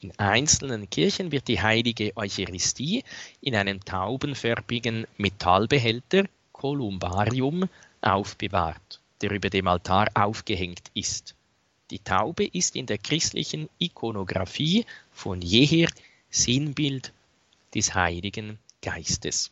[0.00, 3.02] In einzelnen Kirchen wird die heilige Eucharistie
[3.40, 7.68] in einem taubenförmigen Metallbehälter, Columbarium,
[8.00, 11.34] aufbewahrt, der über dem Altar aufgehängt ist.
[11.90, 15.88] Die Taube ist in der christlichen Ikonographie von jeher
[16.30, 17.12] Sinnbild
[17.74, 19.50] des Heiligen Geistes.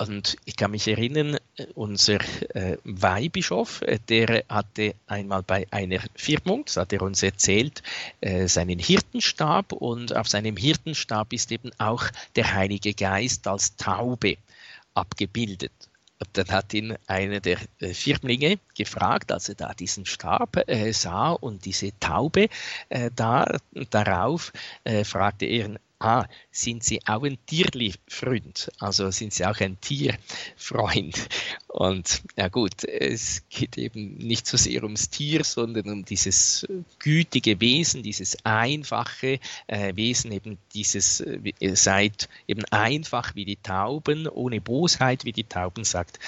[0.00, 1.36] Und ich kann mich erinnern,
[1.74, 2.20] unser
[2.54, 7.82] äh, Weihbischof, äh, der hatte einmal bei einer Firmung, das hat er uns erzählt,
[8.22, 14.38] äh, seinen Hirtenstab und auf seinem Hirtenstab ist eben auch der Heilige Geist als Taube
[14.94, 15.72] abgebildet.
[16.18, 20.94] Und dann hat ihn einer der äh, Firmlinge gefragt, als er da diesen Stab äh,
[20.94, 22.48] sah und diese Taube
[22.88, 23.58] äh, da
[23.90, 24.50] darauf,
[24.84, 28.72] äh, fragte er ah, sind Sie auch ein Tierli-Freund?
[28.78, 31.28] Also sind Sie auch ein Tierfreund?
[31.68, 36.66] Und ja gut, es geht eben nicht so sehr ums Tier, sondern um dieses
[36.98, 43.56] gütige Wesen, dieses einfache äh, Wesen, eben dieses, äh, ihr seid eben einfach wie die
[43.56, 46.18] Tauben, ohne Bosheit wie die Tauben, sagt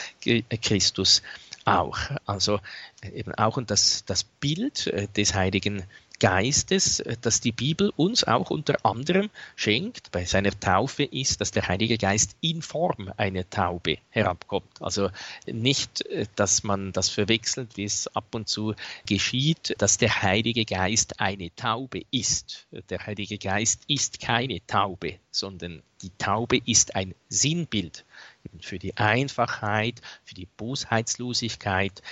[0.60, 1.22] Christus
[1.64, 1.98] auch.
[2.26, 2.60] Also
[3.02, 5.84] äh, eben auch und das, das Bild äh, des heiligen
[6.22, 11.50] Geistes, äh, das die Bibel uns auch unter anderem schenkt bei seiner Taufe, ist, dass
[11.50, 14.80] der Heilige Geist in Form einer Taube herabkommt.
[14.80, 15.10] Also
[15.46, 20.64] nicht, äh, dass man das verwechselt, wie es ab und zu geschieht, dass der Heilige
[20.64, 22.68] Geist eine Taube ist.
[22.88, 28.04] Der Heilige Geist ist keine Taube, sondern die Taube ist ein Sinnbild
[28.60, 32.02] für die Einfachheit, für die Bosheitslosigkeit,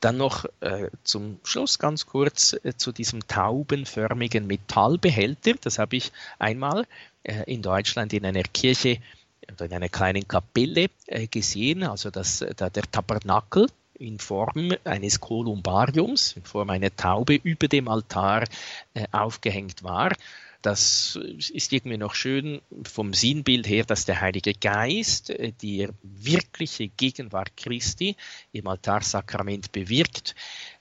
[0.00, 5.54] Dann noch äh, zum Schluss ganz kurz äh, zu diesem taubenförmigen Metallbehälter.
[5.60, 6.86] Das habe ich einmal
[7.22, 8.98] äh, in Deutschland in einer Kirche
[9.52, 11.82] oder in einer kleinen Kapelle äh, gesehen.
[11.82, 13.66] Also das, äh, der Tabernakel
[14.00, 18.44] in Form eines Kolumbariums, in Form einer Taube über dem Altar
[18.94, 20.12] äh, aufgehängt war.
[20.62, 21.18] Das
[21.52, 27.56] ist irgendwie noch schön vom Sinnbild her, dass der Heilige Geist äh, die wirkliche Gegenwart
[27.56, 28.16] Christi
[28.52, 30.34] im Altarsakrament bewirkt.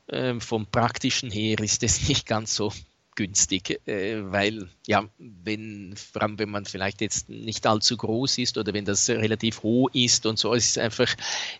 [0.10, 2.74] Ähm, vom praktischen her ist es nicht ganz so
[3.16, 8.58] günstig, äh, weil ja, wenn, vor allem wenn man vielleicht jetzt nicht allzu groß ist
[8.58, 11.14] oder wenn das relativ hoch ist und so, ist es einfach,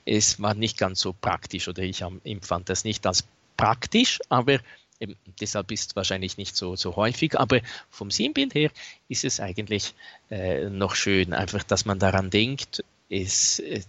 [0.06, 3.26] es war nicht ganz so praktisch oder ich empfand das nicht als
[3.58, 4.60] praktisch, aber
[5.00, 8.70] Eben, deshalb ist wahrscheinlich nicht so, so häufig, aber vom Sinnbild her
[9.08, 9.94] ist es eigentlich
[10.30, 13.82] äh, noch schön, einfach, dass man daran denkt, es äh,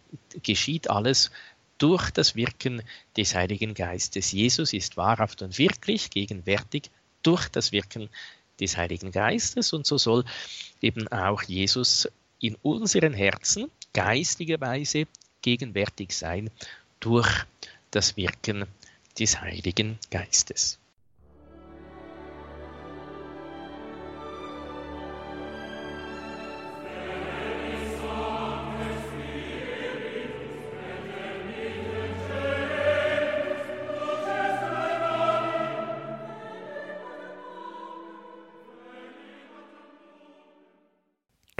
[0.42, 1.30] geschieht alles
[1.78, 2.82] durch das Wirken
[3.16, 4.32] des Heiligen Geistes.
[4.32, 6.90] Jesus ist wahrhaft und wirklich gegenwärtig
[7.22, 8.08] durch das Wirken
[8.60, 10.24] des Heiligen Geistes und so soll
[10.80, 12.08] eben auch Jesus
[12.40, 15.06] in unseren Herzen geistlicherweise
[15.42, 16.50] gegenwärtig sein
[17.00, 17.28] durch
[17.90, 18.66] das Wirken
[19.18, 20.79] des Heiligen Geistes.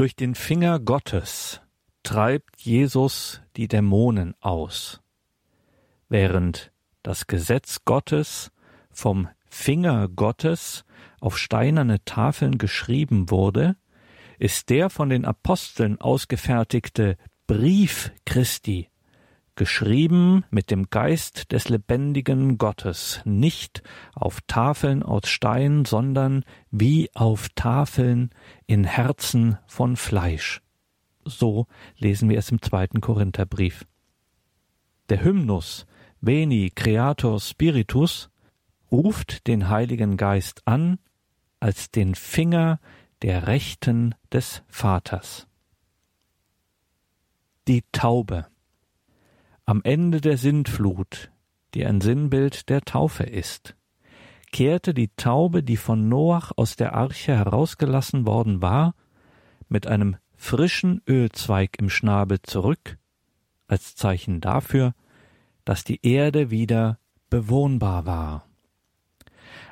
[0.01, 1.61] Durch den Finger Gottes
[2.03, 5.03] treibt Jesus die Dämonen aus,
[6.09, 6.73] während
[7.03, 8.51] das Gesetz Gottes
[8.91, 10.87] vom Finger Gottes
[11.21, 13.77] auf steinerne Tafeln geschrieben wurde,
[14.39, 18.89] ist der von den Aposteln ausgefertigte Brief Christi
[19.61, 23.83] geschrieben mit dem Geist des lebendigen Gottes, nicht
[24.15, 28.31] auf Tafeln aus Stein, sondern wie auf Tafeln
[28.67, 30.63] in Herzen von Fleisch.
[31.27, 31.67] So
[31.99, 33.85] lesen wir es im zweiten Korintherbrief.
[35.11, 35.85] Der Hymnus
[36.23, 38.31] Veni Creator Spiritus
[38.91, 40.99] ruft den Heiligen Geist an
[41.61, 42.81] als den Finger
[43.21, 45.47] der Rechten des Vaters.
[47.69, 48.47] Die Taube
[49.71, 51.31] am Ende der Sintflut,
[51.75, 53.77] die ein Sinnbild der Taufe ist,
[54.51, 58.97] kehrte die Taube, die von Noach aus der Arche herausgelassen worden war,
[59.69, 62.99] mit einem frischen Ölzweig im Schnabel zurück,
[63.69, 64.93] als Zeichen dafür,
[65.65, 66.99] dass die Erde wieder
[67.29, 68.47] bewohnbar war.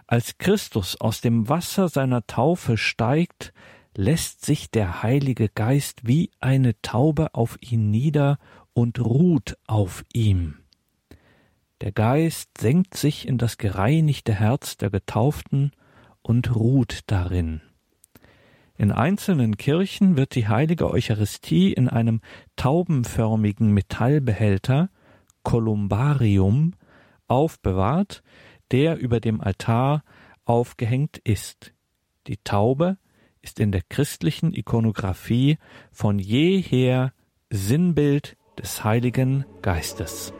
[0.07, 3.53] Als Christus aus dem Wasser seiner Taufe steigt,
[3.96, 8.38] lässt sich der Heilige Geist wie eine Taube auf ihn nieder
[8.78, 10.54] und ruht auf ihm.
[11.80, 15.72] Der Geist senkt sich in das gereinigte Herz der Getauften
[16.22, 17.60] und ruht darin.
[18.76, 22.20] In einzelnen Kirchen wird die heilige Eucharistie in einem
[22.54, 24.90] taubenförmigen Metallbehälter,
[25.42, 26.74] Kolumbarium,
[27.26, 28.22] aufbewahrt,
[28.70, 30.04] der über dem Altar
[30.44, 31.74] aufgehängt ist.
[32.28, 32.96] Die Taube
[33.42, 35.58] ist in der christlichen Ikonographie
[35.90, 37.12] von jeher
[37.50, 40.32] Sinnbild des Heiligen Geistes.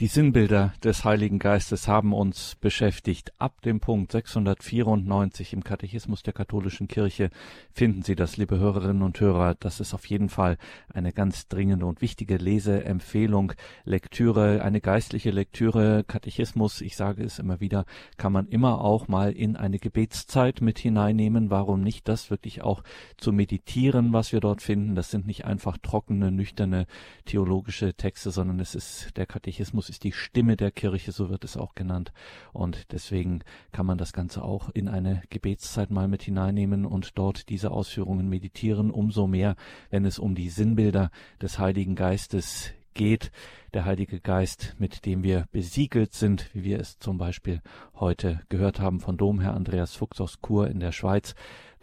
[0.00, 3.32] Die Sinnbilder des Heiligen Geistes haben uns beschäftigt.
[3.38, 7.30] Ab dem Punkt 694 im Katechismus der katholischen Kirche
[7.72, 9.54] finden Sie das, liebe Hörerinnen und Hörer.
[9.54, 10.58] Das ist auf jeden Fall
[10.92, 13.52] eine ganz dringende und wichtige Leseempfehlung.
[13.84, 17.84] Lektüre, eine geistliche Lektüre, Katechismus, ich sage es immer wieder,
[18.16, 21.50] kann man immer auch mal in eine Gebetszeit mit hineinnehmen.
[21.50, 22.82] Warum nicht das wirklich auch
[23.16, 24.96] zu meditieren, was wir dort finden?
[24.96, 26.86] Das sind nicht einfach trockene, nüchterne
[27.26, 31.56] theologische Texte, sondern es ist der Katechismus ist die Stimme der Kirche, so wird es
[31.56, 32.12] auch genannt.
[32.52, 33.40] Und deswegen
[33.72, 38.28] kann man das Ganze auch in eine Gebetszeit mal mit hineinnehmen und dort diese Ausführungen
[38.28, 39.56] meditieren, umso mehr,
[39.90, 41.10] wenn es um die Sinnbilder
[41.40, 43.30] des Heiligen Geistes geht,
[43.74, 47.60] der Heilige Geist, mit dem wir besiegelt sind, wie wir es zum Beispiel
[47.94, 51.34] heute gehört haben von Domherr Andreas Fuchs aus Chur in der Schweiz,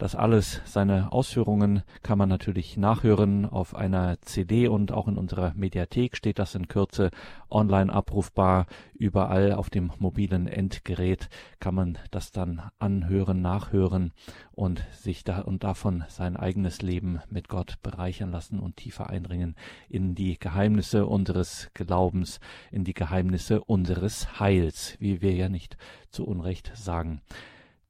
[0.02, 5.54] Das alles, seine Ausführungen kann man natürlich nachhören auf einer CD und auch in unserer
[5.54, 7.12] Mediathek steht das in Kürze
[7.48, 8.66] online abrufbar.
[8.94, 11.28] Überall auf dem mobilen Endgerät
[11.60, 14.12] kann man das dann anhören, nachhören
[14.50, 19.54] und sich da und davon sein eigenes Leben mit Gott bereichern lassen und tiefer eindringen
[19.88, 22.40] in die Geheimnisse unseres Glaubens,
[22.72, 25.76] in die Geheimnisse unseres Heils, wie wir ja nicht
[26.10, 27.22] zu Unrecht sagen.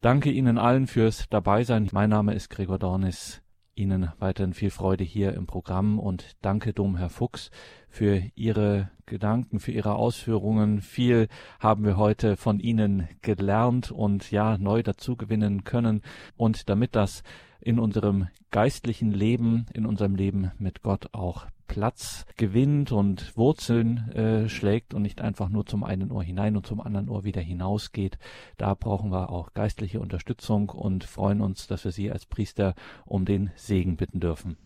[0.03, 1.89] Danke Ihnen allen fürs Dabeisein.
[1.93, 3.41] Mein Name ist Gregor Dornis.
[3.77, 7.53] Ihnen weiterhin viel Freude hier im Programm und danke Domherr Fuchs
[7.89, 10.81] für Ihre Gedanken, für Ihre Ausführungen.
[10.81, 11.29] Viel
[11.61, 16.03] haben wir heute von Ihnen gelernt und ja, neu dazugewinnen können.
[16.37, 17.23] Und damit das
[17.61, 24.49] in unserem geistlichen Leben, in unserem Leben mit Gott auch Platz gewinnt und Wurzeln äh,
[24.51, 28.19] schlägt und nicht einfach nur zum einen Ohr hinein und zum anderen Ohr wieder hinausgeht.
[28.59, 32.75] Da brauchen wir auch geistliche Unterstützung und freuen uns, dass wir Sie als Priester
[33.07, 34.59] um den Segen bitten dürfen.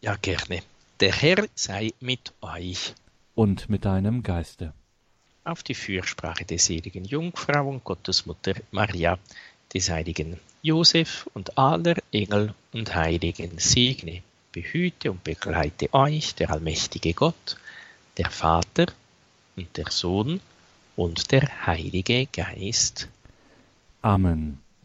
[0.00, 0.62] Ja, gerne.
[0.98, 2.94] Der Herr sei mit euch.
[3.36, 4.74] Und mit deinem Geiste.
[5.44, 9.20] Auf die Fürsprache der seligen Jungfrau und Gottesmutter Maria,
[9.72, 14.22] des heiligen Josef und aller Engel und Heiligen segne
[14.58, 17.56] behüte und begleite euch der allmächtige Gott,
[18.16, 18.86] der Vater
[19.56, 20.40] und der Sohn
[20.96, 23.08] und der Heilige Geist.
[24.02, 24.58] Amen.